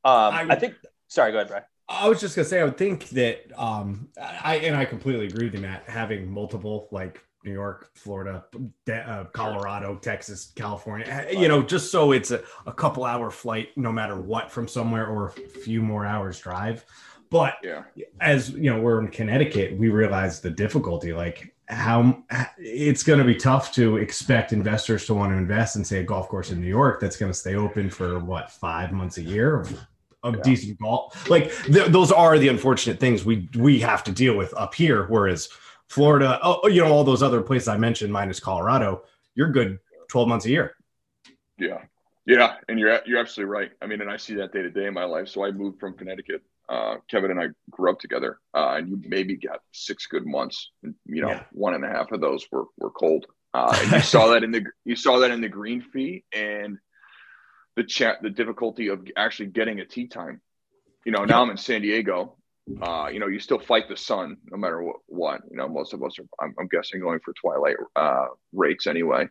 [0.04, 0.74] Um, I, I think.
[1.08, 1.64] Sorry, go ahead, Brian.
[1.88, 5.46] I was just gonna say, I would think that, um, I and I completely agree
[5.46, 5.84] with you, Matt.
[5.86, 8.44] Having multiple like New York, Florida,
[8.90, 11.26] uh, Colorado, Texas, California.
[11.30, 15.06] You know, just so it's a, a, couple hour flight, no matter what, from somewhere
[15.06, 16.84] or a few more hours drive.
[17.30, 17.82] But yeah.
[18.20, 21.12] as you know, we're in Connecticut, we realize the difficulty.
[21.12, 22.22] Like how
[22.58, 26.02] it's going to be tough to expect investors to want to invest in, say, a
[26.02, 29.22] golf course in New York that's going to stay open for what five months a
[29.22, 29.86] year of,
[30.22, 30.42] of yeah.
[30.42, 31.28] decent golf.
[31.30, 35.06] Like th- those are the unfortunate things we we have to deal with up here.
[35.06, 35.48] Whereas
[35.88, 39.02] Florida, oh, oh, you know, all those other places I mentioned, minus Colorado,
[39.34, 40.76] you're good 12 months a year.
[41.58, 41.82] Yeah.
[42.26, 42.56] Yeah.
[42.68, 43.70] And you're, you're absolutely right.
[43.82, 45.28] I mean, and I see that day to day in my life.
[45.28, 46.42] So I moved from Connecticut.
[46.68, 50.70] Uh, Kevin and I grew up together, uh, and you maybe got six good months.
[50.82, 51.44] And, you know, yeah.
[51.52, 53.26] one and a half of those were, were cold.
[53.52, 56.78] Uh, you saw that in the, you saw that in the green fee and
[57.76, 60.40] the chat, the difficulty of actually getting a tee time.
[61.04, 62.36] You know, now I'm in San Diego
[62.80, 64.96] uh, you know, you still fight the sun no matter what.
[65.06, 65.40] what.
[65.50, 69.28] You know, most of us are, I'm, I'm guessing, going for twilight uh, rates anyway.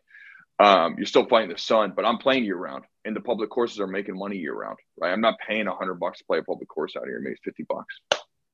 [0.64, 3.82] Um, you're still fighting the sun, but I'm playing year round, and the public courses
[3.82, 4.78] are making money year round.
[4.98, 5.12] Right?
[5.12, 7.20] I'm not paying a hundred bucks to play a public course out here.
[7.20, 7.96] Maybe fifty bucks,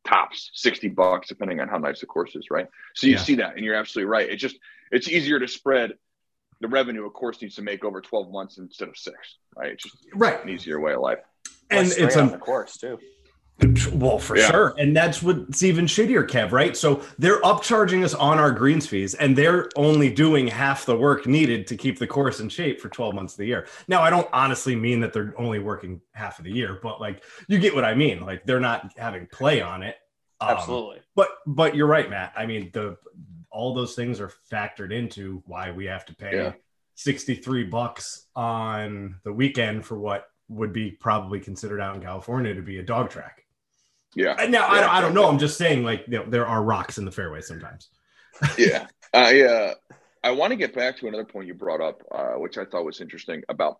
[0.07, 2.47] tops, sixty bucks, depending on how nice the course is.
[2.49, 2.65] Right?
[2.95, 3.19] So you yeah.
[3.19, 4.27] see that, and you're absolutely right.
[4.27, 4.57] It's just
[4.91, 5.91] it's easier to spread
[6.61, 9.17] the revenue a course needs to make over 12 months instead of six.
[9.55, 9.73] Right?
[9.73, 10.43] It's just right.
[10.43, 11.19] an easier way of life.
[11.69, 12.97] And it's on the course too.
[13.93, 14.49] Well, for yeah.
[14.49, 14.75] sure.
[14.77, 16.77] And that's what's even shittier, Kev, right?
[16.77, 21.27] So they're upcharging us on our greens fees and they're only doing half the work
[21.27, 23.67] needed to keep the course in shape for 12 months of the year.
[23.87, 27.23] Now, I don't honestly mean that they're only working half of the year, but like
[27.47, 28.21] you get what I mean.
[28.21, 29.95] Like they're not having play on it.
[30.41, 30.99] Um, Absolutely.
[31.15, 32.33] But but you're right, Matt.
[32.37, 32.97] I mean, the
[33.51, 36.53] all those things are factored into why we have to pay yeah.
[36.95, 42.61] 63 bucks on the weekend for what would be probably considered out in California to
[42.61, 43.45] be a dog track.
[44.15, 44.33] Yeah.
[44.33, 45.27] Now yeah, I, don't, I don't know.
[45.27, 47.89] I'm just saying, like you know, there are rocks in the fairway sometimes.
[48.57, 49.73] yeah, I uh,
[50.23, 52.85] I want to get back to another point you brought up, uh, which I thought
[52.85, 53.79] was interesting about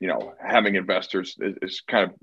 [0.00, 2.16] you know having investors is, is, kind of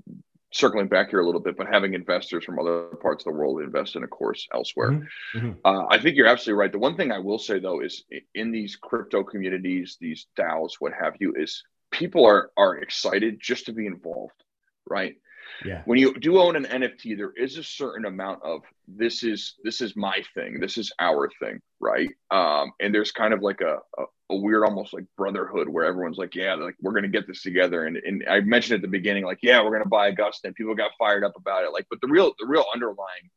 [0.52, 3.60] circling back here a little bit, but having investors from other parts of the world
[3.60, 4.92] invest in a course elsewhere.
[4.92, 5.38] Mm-hmm.
[5.38, 5.52] Mm-hmm.
[5.64, 6.72] Uh, I think you're absolutely right.
[6.72, 10.92] The one thing I will say though is in these crypto communities, these DAOs, what
[10.98, 14.42] have you, is people are are excited just to be involved,
[14.88, 15.16] right?
[15.64, 15.82] Yeah.
[15.84, 19.80] When you do own an nft there is a certain amount of this is this
[19.80, 22.10] is my thing this is our thing right?
[22.30, 26.18] Um and there's kind of like a, a, a weird almost like brotherhood where everyone's
[26.18, 27.86] like yeah like we're gonna get this together.
[27.86, 30.74] And, and i mentioned at the beginning like yeah we're gonna buy augusta and people
[30.74, 31.72] got fired up about it.
[31.72, 33.30] Like but the real the real underlying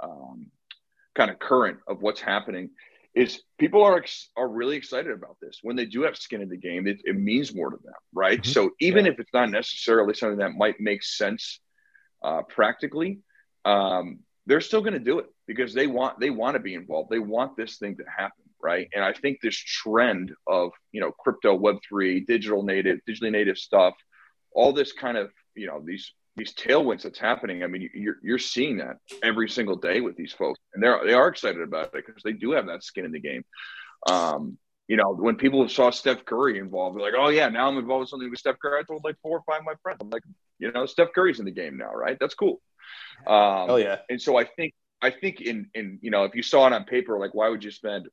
[0.00, 0.50] um
[1.14, 2.70] kind of current of what's happening
[3.14, 6.48] is people are ex- are really excited about this when they do have skin in
[6.48, 8.52] the game it, it means more to them right mm-hmm.
[8.52, 9.12] so even yeah.
[9.12, 11.60] if it's not necessarily something that might make sense
[12.22, 13.20] uh, practically
[13.64, 17.10] um, they're still going to do it because they want they want to be involved
[17.10, 21.12] they want this thing to happen right and i think this trend of you know
[21.12, 23.94] crypto web3 digital native digitally native stuff
[24.52, 27.62] all this kind of you know these these tailwinds that's happening.
[27.62, 31.12] I mean, you're you're seeing that every single day with these folks, and they're they
[31.12, 33.44] are excited about it because they do have that skin in the game.
[34.08, 34.58] Um,
[34.88, 38.00] you know, when people saw Steph Curry involved, they're like, "Oh yeah, now I'm involved
[38.00, 40.10] with something with Steph Curry." I told like four or five of my friends, I'm
[40.10, 40.24] like,
[40.58, 42.16] you know, Steph Curry's in the game now, right?
[42.20, 42.60] That's cool.
[43.26, 43.98] Um, oh yeah.
[44.10, 46.84] And so I think I think in in you know, if you saw it on
[46.84, 48.08] paper, like, why would you spend,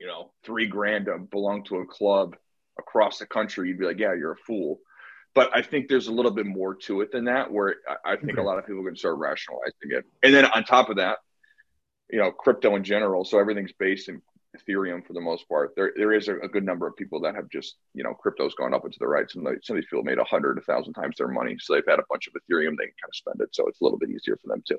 [0.00, 2.36] you know, three grand to belong to a club
[2.78, 3.68] across the country?
[3.68, 4.78] You'd be like, yeah, you're a fool
[5.34, 8.38] but I think there's a little bit more to it than that, where I, think
[8.38, 10.04] a lot of people are going to start rationalizing it.
[10.22, 11.18] And then on top of that,
[12.10, 14.20] you know, crypto in general, so everything's based in
[14.56, 15.72] Ethereum for the most part.
[15.76, 18.54] There, there is a, a good number of people that have just, you know, crypto's
[18.54, 19.30] gone up into the right.
[19.30, 21.56] Some, some of these people made a hundred, a thousand times their money.
[21.58, 23.48] So they've had a bunch of Ethereum, they can kind of spend it.
[23.52, 24.78] So it's a little bit easier for them too.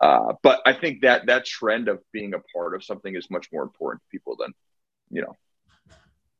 [0.00, 3.48] Uh, but I think that that trend of being a part of something is much
[3.52, 4.52] more important to people than,
[5.10, 5.36] you know,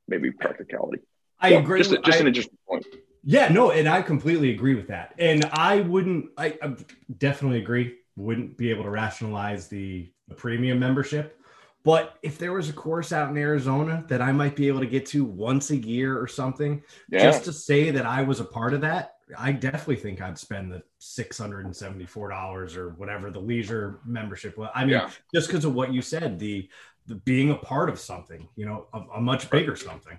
[0.08, 1.02] maybe practicality.
[1.40, 1.78] I so agree.
[1.78, 2.86] Just, with, just I, an interesting point.
[3.24, 5.14] Yeah, no, and I completely agree with that.
[5.18, 6.76] And I wouldn't, I, I
[7.18, 11.40] definitely agree, wouldn't be able to rationalize the, the premium membership.
[11.84, 14.86] But if there was a course out in Arizona that I might be able to
[14.86, 17.22] get to once a year or something, yeah.
[17.22, 20.70] just to say that I was a part of that, I definitely think I'd spend
[20.70, 24.70] the six hundred and seventy-four dollars or whatever the leisure membership was.
[24.74, 25.10] I mean, yeah.
[25.34, 26.68] just because of what you said, the
[27.06, 30.18] the being a part of something, you know, a, a much bigger something.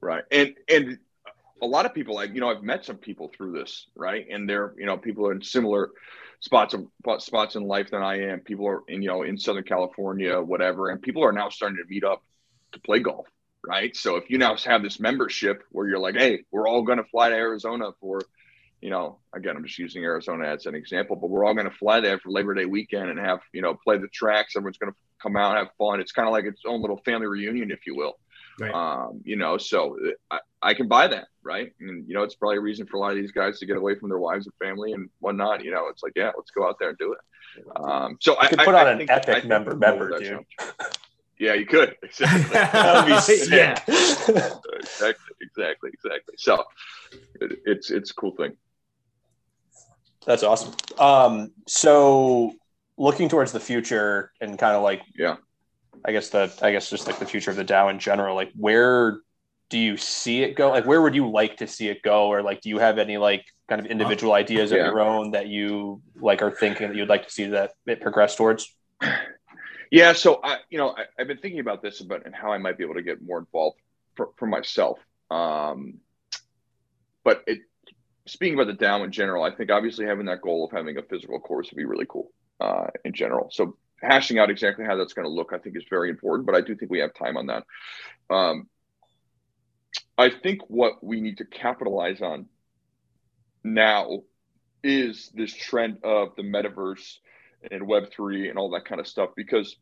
[0.00, 0.98] Right, and and
[1.64, 4.48] a lot of people, like you know, I've met some people through this, right, and
[4.48, 5.90] they're you know people are in similar
[6.40, 6.86] spots of
[7.22, 8.40] spots in life than I am.
[8.40, 11.88] People are in you know in Southern California, whatever, and people are now starting to
[11.88, 12.22] meet up
[12.72, 13.26] to play golf,
[13.66, 13.96] right?
[13.96, 17.04] So if you now have this membership where you're like, hey, we're all going to
[17.04, 18.20] fly to Arizona for,
[18.80, 21.76] you know, again, I'm just using Arizona as an example, but we're all going to
[21.76, 24.56] fly there for Labor Day weekend and have you know play the tracks.
[24.56, 26.00] Everyone's going to come out have fun.
[26.00, 28.18] It's kind of like its own little family reunion, if you will.
[28.58, 28.72] Right.
[28.72, 29.98] Um, you know, so
[30.30, 31.72] I, I can buy that, right?
[31.80, 33.76] And you know, it's probably a reason for a lot of these guys to get
[33.76, 35.64] away from their wives and family and whatnot.
[35.64, 37.18] You know, it's like, yeah, let's go out there and do it.
[37.76, 40.44] Um, so you I could put on I, an think, epic member member, dude.
[41.38, 41.96] Yeah, you could.
[42.02, 42.50] Exactly.
[42.52, 43.50] that would be sick.
[43.50, 43.72] Yeah.
[43.88, 46.34] exactly, exactly, exactly.
[46.36, 46.64] So
[47.40, 48.56] it, it's it's a cool thing.
[50.26, 50.74] That's awesome.
[50.98, 52.54] Um, so
[52.96, 55.36] looking towards the future and kind of like yeah
[56.04, 58.34] I guess the I guess just like the future of the DAO in general.
[58.34, 59.18] Like where
[59.70, 60.70] do you see it go?
[60.70, 62.26] Like where would you like to see it go?
[62.28, 64.78] Or like do you have any like kind of individual ideas yeah.
[64.78, 68.00] of your own that you like are thinking that you'd like to see that it
[68.00, 68.74] progress towards?
[69.90, 72.58] Yeah, so I you know I, have been thinking about this about and how I
[72.58, 73.78] might be able to get more involved
[74.16, 74.98] for, for myself.
[75.30, 75.98] Um,
[77.22, 77.60] but it
[78.26, 81.02] speaking about the DAO in general, I think obviously having that goal of having a
[81.02, 83.48] physical course would be really cool uh, in general.
[83.52, 86.46] So hashing out exactly how that's going to look, I think, is very important.
[86.46, 87.64] But I do think we have time on that.
[88.30, 88.68] Um,
[90.16, 92.46] I think what we need to capitalize on
[93.62, 94.20] now
[94.82, 97.18] is this trend of the metaverse
[97.70, 99.76] and Web3 and all that kind of stuff because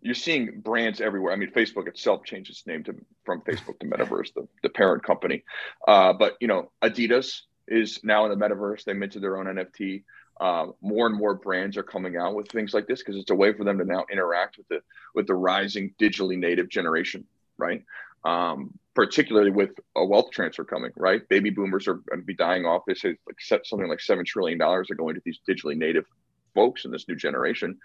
[0.00, 1.32] you're seeing brands everywhere.
[1.32, 5.04] I mean, Facebook itself changed its name to from Facebook to Metaverse, the, the parent
[5.04, 5.44] company.
[5.86, 8.84] Uh, but you know, Adidas is now in the metaverse.
[8.84, 10.04] They minted their own NFT
[10.40, 13.34] uh, more and more brands are coming out with things like this because it's a
[13.34, 14.80] way for them to now interact with the
[15.14, 17.26] with the rising digitally native generation,
[17.58, 17.84] right?
[18.24, 21.26] Um, particularly with a wealth transfer coming, right?
[21.28, 22.82] Baby boomers are going to be dying off.
[22.86, 26.06] They say like something like seven trillion dollars are going to these digitally native
[26.54, 27.78] folks in this new generation.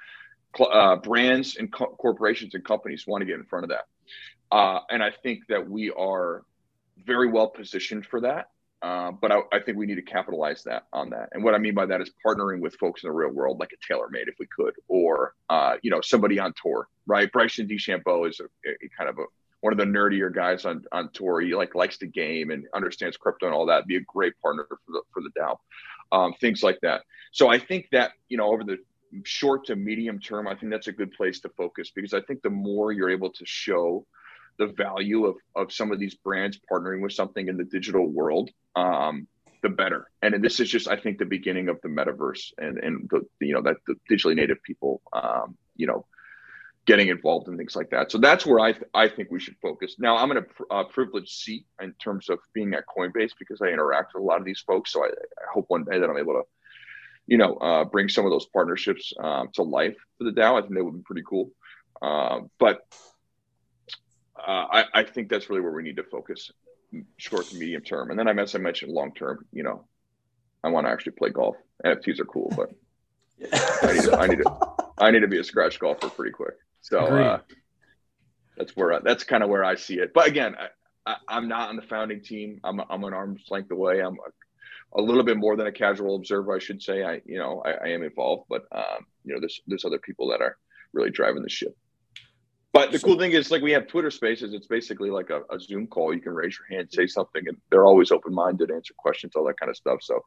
[0.58, 4.80] Uh, brands and co- corporations and companies want to get in front of that, uh,
[4.90, 6.44] and I think that we are
[7.06, 8.48] very well positioned for that.
[8.86, 11.30] Uh, but I, I, think we need to capitalize that on that.
[11.32, 13.72] And what I mean by that is partnering with folks in the real world, like
[13.74, 17.32] a TaylorMade, if we could, or uh, you know somebody on tour, right?
[17.32, 19.24] Bryson DeChambeau is a, a, kind of a
[19.62, 21.42] one of the nerdier guys on on tour.
[21.42, 23.88] He like likes the game and understands crypto and all that.
[23.88, 25.58] Be a great partner for the for the DAO,
[26.12, 27.06] um, things like that.
[27.32, 28.78] So I think that you know over the
[29.24, 32.44] short to medium term, I think that's a good place to focus because I think
[32.44, 34.06] the more you're able to show
[34.58, 38.50] the value of, of some of these brands partnering with something in the digital world,
[38.76, 39.28] um,
[39.62, 40.08] the better.
[40.22, 43.54] And this is just, I think, the beginning of the metaverse and, and the, you
[43.54, 46.06] know, that the digitally native people, um, you know,
[46.86, 48.12] getting involved in things like that.
[48.12, 49.96] So that's where I, th- I think we should focus.
[49.98, 53.60] Now I'm in a pr- uh, privileged seat in terms of being at Coinbase because
[53.62, 54.94] I interact with a lot of these folks.
[54.94, 56.44] So I, I hope one day that I'm able to,
[57.26, 60.60] you know, uh, bring some of those partnerships um, to life for the DAO.
[60.60, 61.50] I think that would be pretty cool.
[62.02, 62.86] Uh, but
[64.46, 66.52] uh, I, I think that's really where we need to focus
[67.18, 68.12] short to medium term.
[68.12, 69.86] And then I, as I mentioned, long term, you know,
[70.64, 71.56] I want to actually play golf.
[71.84, 72.72] NFTs are cool, but
[73.84, 74.58] I, need to, I need to,
[74.98, 76.56] I need to be a scratch golfer pretty quick.
[76.82, 77.40] So uh,
[78.58, 80.14] that's where I, that's kind of where I see it.
[80.14, 80.56] But again,
[81.06, 82.60] I, am not on the founding team.
[82.64, 84.02] I'm I'm an arm's length away.
[84.02, 87.04] I'm a, a, little bit more than a casual observer, I should say.
[87.04, 90.30] I you know I, I am involved, but um, you know there's there's other people
[90.30, 90.58] that are
[90.94, 91.76] really driving the ship.
[92.76, 94.54] But the cool thing is, like, we have Twitter Spaces.
[94.54, 96.14] It's basically like a, a, Zoom call.
[96.14, 99.46] You can raise your hand, say something, and they're always open minded, answer questions, all
[99.46, 100.00] that kind of stuff.
[100.02, 100.20] So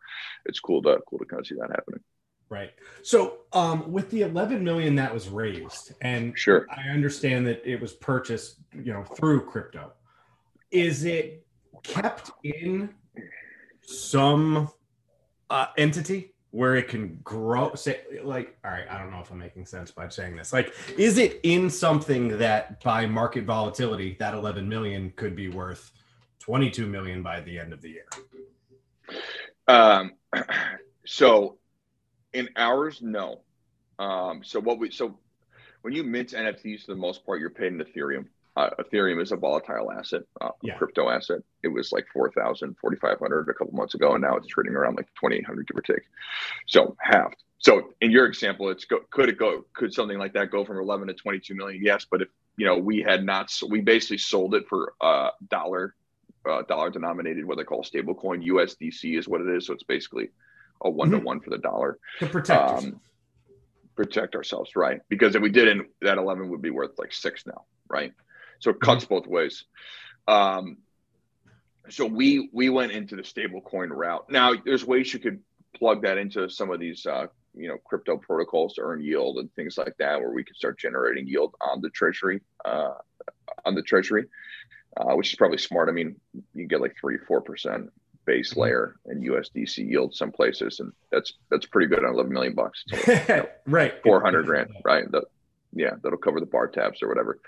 [0.46, 2.00] it's cool to cool to kind of see that happening.
[2.48, 2.70] Right.
[3.02, 7.82] So, um, with the 11 million that was raised, and sure, I understand that it
[7.82, 9.92] was purchased, you know, through crypto.
[10.70, 11.46] Is it
[11.82, 12.94] kept in
[13.82, 14.70] some
[15.50, 19.38] uh, entity where it can grow say like all right i don't know if i'm
[19.38, 20.52] making sense by saying this.
[20.52, 25.92] Like is it in something that by market volatility that 11 million could be worth
[26.40, 28.06] 22 million by the end of the year?
[29.66, 30.12] Um
[31.06, 31.58] so
[32.32, 33.42] in ours no.
[33.98, 35.18] Um so what we so
[35.82, 38.26] when you mint nfts for the most part you're paid in ethereum
[38.58, 40.76] uh, Ethereum is a volatile asset, uh, yeah.
[40.76, 41.42] crypto asset.
[41.62, 45.06] It was like 4,000, 4,500 a couple months ago, and now it's trading around like
[45.20, 46.02] 2,800, give or take.
[46.66, 47.36] So halved.
[47.58, 49.64] So in your example, it's go, could it go?
[49.74, 51.80] Could something like that go from 11 to 22 million?
[51.84, 55.30] Yes, but if you know we had not, we basically sold it for a uh,
[55.48, 55.94] dollar,
[56.48, 58.42] uh, dollar denominated, what they call stable coin.
[58.42, 59.66] USDC is what it is.
[59.66, 60.30] So it's basically
[60.82, 62.70] a one to one for the dollar to protect.
[62.70, 63.00] Um,
[63.94, 65.00] protect ourselves, right?
[65.08, 68.12] Because if we didn't, that 11 would be worth like six now, right?
[68.60, 69.14] So it cuts mm-hmm.
[69.14, 69.64] both ways.
[70.26, 70.78] Um,
[71.88, 74.30] so we we went into the stable coin route.
[74.30, 75.40] Now there's ways you could
[75.74, 79.52] plug that into some of these uh, you know crypto protocols to earn yield and
[79.54, 82.94] things like that, where we can start generating yield on the treasury uh,
[83.64, 84.26] on the treasury,
[84.96, 85.88] uh, which is probably smart.
[85.88, 86.16] I mean,
[86.54, 87.90] you get like three four percent
[88.28, 88.60] base mm-hmm.
[88.60, 92.84] layer and USDC yield some places, and that's that's pretty good on 11 million bucks.
[92.94, 95.10] So, you know, right, 400 grand, right?
[95.10, 95.22] The,
[95.72, 97.40] yeah, that'll cover the bar tabs or whatever.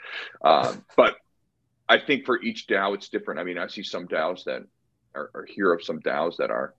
[0.42, 1.16] Um, but
[1.88, 3.40] I think for each DAO, it's different.
[3.40, 4.62] I mean, I see some DAOs that
[5.14, 6.74] are, or hear of some DAOs that are,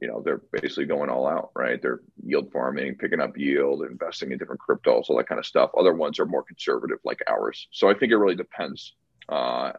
[0.00, 1.80] you know, they're basically going all out, right?
[1.82, 5.70] They're yield farming, picking up yield, investing in different cryptos, all that kind of stuff.
[5.76, 7.68] Other ones are more conservative, like ours.
[7.72, 8.94] So I think it really depends
[9.28, 9.72] uh,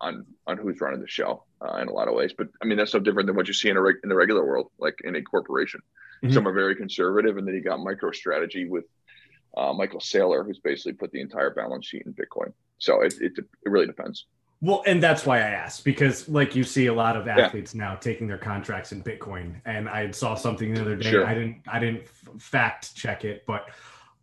[0.00, 2.32] on on who's running the show uh, in a lot of ways.
[2.36, 4.16] But I mean, that's no different than what you see in a reg- in the
[4.16, 5.80] regular world, like in a corporation.
[6.22, 6.34] Mm-hmm.
[6.34, 8.84] Some are very conservative, and then you got MicroStrategy with
[9.56, 12.52] uh, Michael Saylor, who's basically put the entire balance sheet in Bitcoin.
[12.78, 14.26] So it, it, it really depends.
[14.60, 17.80] Well, and that's why I asked because, like, you see a lot of athletes yeah.
[17.80, 21.10] now taking their contracts in Bitcoin, and I saw something the other day.
[21.10, 21.26] Sure.
[21.26, 23.68] I didn't, I didn't fact check it, but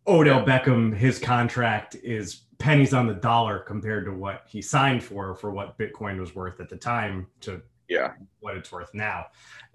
[0.07, 0.59] Odell yeah.
[0.59, 5.51] Beckham, his contract is pennies on the dollar compared to what he signed for, for
[5.51, 9.25] what Bitcoin was worth at the time to yeah what it's worth now.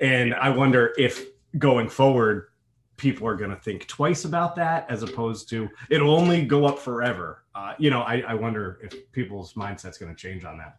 [0.00, 1.26] And I wonder if
[1.58, 2.48] going forward,
[2.96, 6.78] people are going to think twice about that as opposed to it'll only go up
[6.78, 7.44] forever.
[7.54, 10.78] Uh, you know, I, I wonder if people's mindset's going to change on that.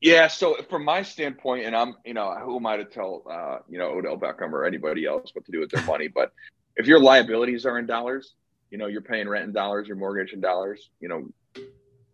[0.00, 0.28] Yeah.
[0.28, 3.78] So from my standpoint, and I'm, you know, who am I to tell, uh, you
[3.78, 6.08] know, Odell Beckham or anybody else what to do with their money?
[6.08, 6.32] But
[6.76, 8.34] if your liabilities are in dollars,
[8.70, 11.28] you know, you're paying rent in dollars, your mortgage in dollars, you know,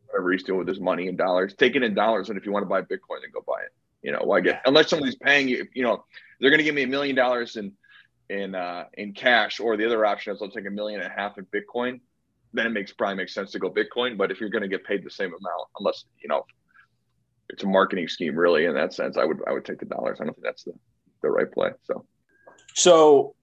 [0.06, 2.28] whatever he's doing with his money in dollars, take it in dollars.
[2.28, 3.72] And if you want to buy Bitcoin, then go buy it.
[4.02, 6.04] You know, why get, unless somebody's paying you, you know,
[6.40, 7.72] they're going to give me a million dollars in
[8.28, 11.14] in uh, in cash, or the other option is let's take a million and a
[11.14, 12.00] half in Bitcoin.
[12.52, 14.16] Then it makes probably makes sense to go Bitcoin.
[14.16, 16.44] But if you're going to get paid the same amount, unless you know
[17.48, 20.18] it's a marketing scheme, really, in that sense, I would I would take the dollars.
[20.20, 20.72] I don't think that's the
[21.22, 21.70] the right play.
[21.84, 22.04] So,
[22.74, 23.34] so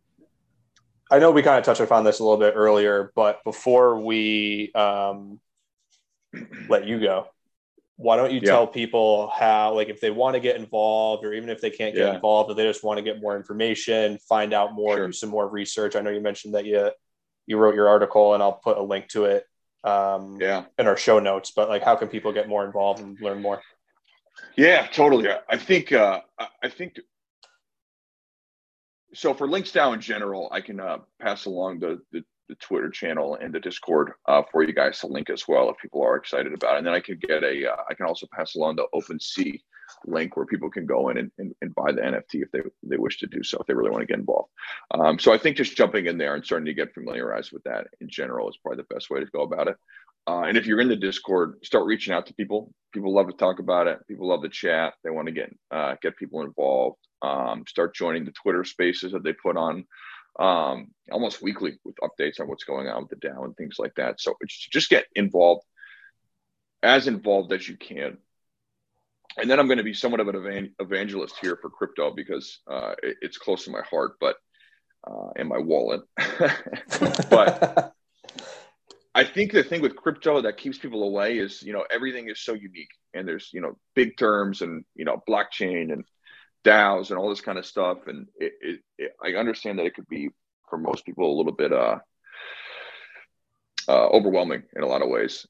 [1.12, 4.72] I know we kind of touched upon this a little bit earlier, but before we
[4.74, 5.40] um,
[6.70, 7.28] let you go,
[7.98, 8.50] why don't you yeah.
[8.50, 11.94] tell people how like if they want to get involved or even if they can't
[11.94, 12.16] get yeah.
[12.16, 15.08] involved or they just want to get more information find out more sure.
[15.08, 16.90] do some more research i know you mentioned that you
[17.46, 19.46] you wrote your article and i'll put a link to it
[19.84, 23.20] um, yeah in our show notes but like how can people get more involved and
[23.22, 23.62] learn more
[24.56, 26.22] yeah totally i think uh
[26.64, 27.00] i think
[29.14, 32.90] so for Links DAO in general i can uh, pass along the, the the Twitter
[32.90, 36.16] channel and the Discord uh, for you guys to link as well if people are
[36.16, 36.78] excited about it.
[36.80, 39.60] And then I can get a, uh, I can also pass along the OpenSea
[40.06, 42.98] link where people can go in and, and, and, buy the NFT if they, they
[42.98, 44.50] wish to do so, if they really want to get involved.
[44.92, 47.88] Um, so I think just jumping in there and starting to get familiarized with that
[48.02, 49.78] in general is probably the best way to go about it.
[50.28, 52.74] Uh, and if you're in the Discord, start reaching out to people.
[52.94, 54.00] People love to talk about it.
[54.08, 54.94] People love to chat.
[55.04, 56.98] They want to get uh, get people involved.
[57.22, 59.86] Um, start joining the Twitter spaces that they put on
[60.40, 63.96] um, almost weekly with updates on what's going on with the DAO and things like
[63.96, 64.20] that.
[64.20, 65.64] So just get involved,
[66.82, 68.18] as involved as you can.
[69.38, 72.94] And then I'm going to be somewhat of an evangelist here for crypto because uh,
[73.02, 74.36] it's close to my heart, but
[75.06, 76.02] uh, and my wallet.
[77.30, 77.94] but
[79.16, 82.42] I think the thing with crypto that keeps people away is, you know, everything is
[82.42, 86.04] so unique, and there's, you know, big terms and you know, blockchain and
[86.64, 88.08] DAOs and all this kind of stuff.
[88.08, 90.30] And it, it, it, I understand that it could be
[90.70, 92.00] for most people a little bit uh,
[93.88, 95.46] uh, overwhelming in a lot of ways.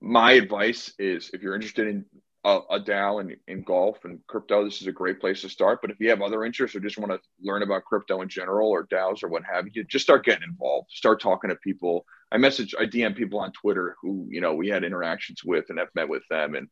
[0.00, 2.04] My advice is if you're interested in
[2.44, 5.80] a, a DAO and in golf and crypto, this is a great place to start.
[5.80, 8.68] But if you have other interests or just want to learn about crypto in general
[8.68, 10.90] or DAOs or what have you, just start getting involved.
[10.90, 12.04] Start talking to people.
[12.32, 15.78] I message, I DM people on Twitter who you know we had interactions with and
[15.78, 16.68] have met with them, and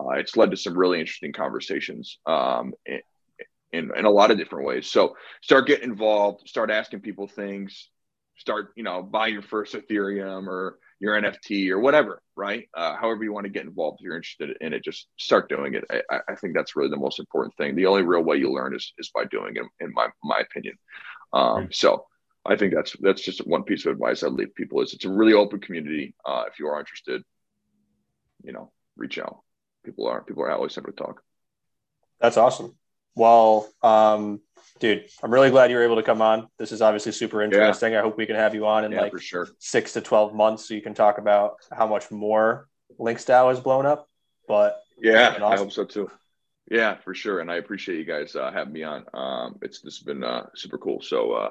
[0.00, 2.72] uh, it's led to some really interesting conversations um,
[3.72, 4.90] in, in a lot of different ways.
[4.90, 7.88] So start getting involved, start asking people things,
[8.36, 12.68] start you know buy your first Ethereum or your NFT or whatever, right?
[12.74, 15.74] Uh, however you want to get involved, if you're interested in it, just start doing
[15.74, 15.84] it.
[15.90, 17.74] I, I, think that's really the most important thing.
[17.74, 20.76] The only real way you learn is, is by doing it, in my my opinion.
[21.32, 22.06] Um, so
[22.44, 25.10] I think that's that's just one piece of advice I'd leave people is it's a
[25.10, 26.14] really open community.
[26.24, 27.22] Uh, if you are interested,
[28.44, 29.40] you know, reach out.
[29.84, 31.22] People are people are always happy to talk.
[32.20, 32.76] That's awesome.
[33.14, 34.40] Well, um,
[34.80, 36.48] dude, I'm really glad you were able to come on.
[36.58, 37.92] This is obviously super interesting.
[37.92, 38.00] Yeah.
[38.00, 39.48] I hope we can have you on in yeah, like sure.
[39.58, 42.68] six to 12 months so you can talk about how much more
[42.98, 44.08] LinksDAO has blown up.
[44.48, 45.44] But yeah, awesome.
[45.44, 46.10] I hope so too.
[46.70, 47.40] Yeah, for sure.
[47.40, 49.04] And I appreciate you guys uh, having me on.
[49.12, 51.02] Um, it's this has been uh, super cool.
[51.02, 51.50] So uh,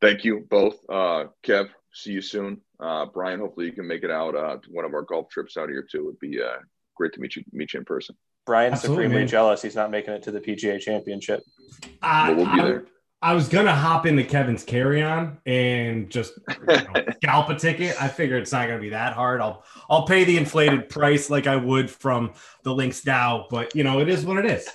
[0.00, 0.76] thank you both.
[0.88, 2.60] Uh, Kev, see you soon.
[2.78, 5.56] Uh, Brian, hopefully you can make it out uh, to one of our golf trips
[5.56, 6.08] out here too.
[6.08, 6.58] It'd be uh,
[6.96, 8.16] great to meet you meet you in person.
[8.46, 9.28] Brian's Absolutely, supremely man.
[9.28, 11.42] jealous he's not making it to the PGA Championship.
[12.02, 12.84] Uh, we'll be there.
[13.22, 16.84] I, I was gonna hop into Kevin's carry on and just you know,
[17.16, 18.00] scalp a ticket.
[18.00, 19.40] I figure it's not gonna be that hard.
[19.40, 24.00] I'll I'll pay the inflated price like I would from the LinksDAO, but you know
[24.00, 24.68] it is what it is.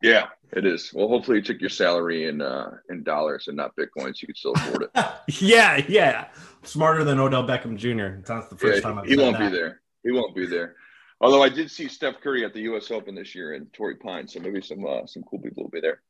[0.00, 0.92] Yeah, it is.
[0.94, 4.16] Well, hopefully you took your salary in uh, in dollars and not bitcoins.
[4.16, 5.04] So you can still afford it.
[5.40, 6.28] yeah, yeah.
[6.62, 8.20] Smarter than Odell Beckham Jr.
[8.24, 9.50] That's the first yeah, time I've he won't that.
[9.50, 9.80] be there.
[10.02, 10.76] He won't be there.
[11.20, 12.90] Although I did see Steph Curry at the U.S.
[12.90, 15.80] Open this year in Torrey Pines, so maybe some uh, some cool people will be
[15.80, 16.00] there.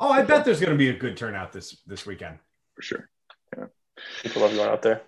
[0.00, 2.38] Oh, I bet there's going to be a good turnout this this weekend
[2.74, 3.10] for sure.
[3.56, 3.66] Yeah,
[4.22, 5.02] people love going out there.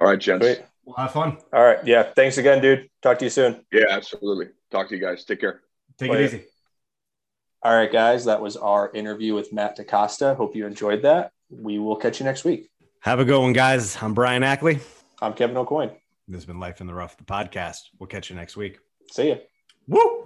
[0.00, 0.44] All right, gents.
[0.44, 0.62] Great.
[0.84, 1.38] We'll have fun.
[1.52, 1.78] All right.
[1.86, 2.02] Yeah.
[2.02, 2.88] Thanks again, dude.
[3.02, 3.64] Talk to you soon.
[3.70, 4.48] Yeah, absolutely.
[4.70, 5.24] Talk to you guys.
[5.24, 5.60] Take care.
[5.96, 6.44] Take Play it easy.
[7.62, 8.24] All right, guys.
[8.24, 10.34] That was our interview with Matt DaCosta.
[10.34, 11.30] Hope you enjoyed that.
[11.50, 12.70] We will catch you next week.
[13.00, 13.96] Have a good one, guys.
[14.02, 14.80] I'm Brian Ackley.
[15.20, 15.94] I'm Kevin Aucoin.
[16.28, 17.80] This has been Life in the Rough, the podcast.
[17.98, 18.78] We'll catch you next week.
[19.10, 19.36] See ya.
[19.88, 20.21] Woo!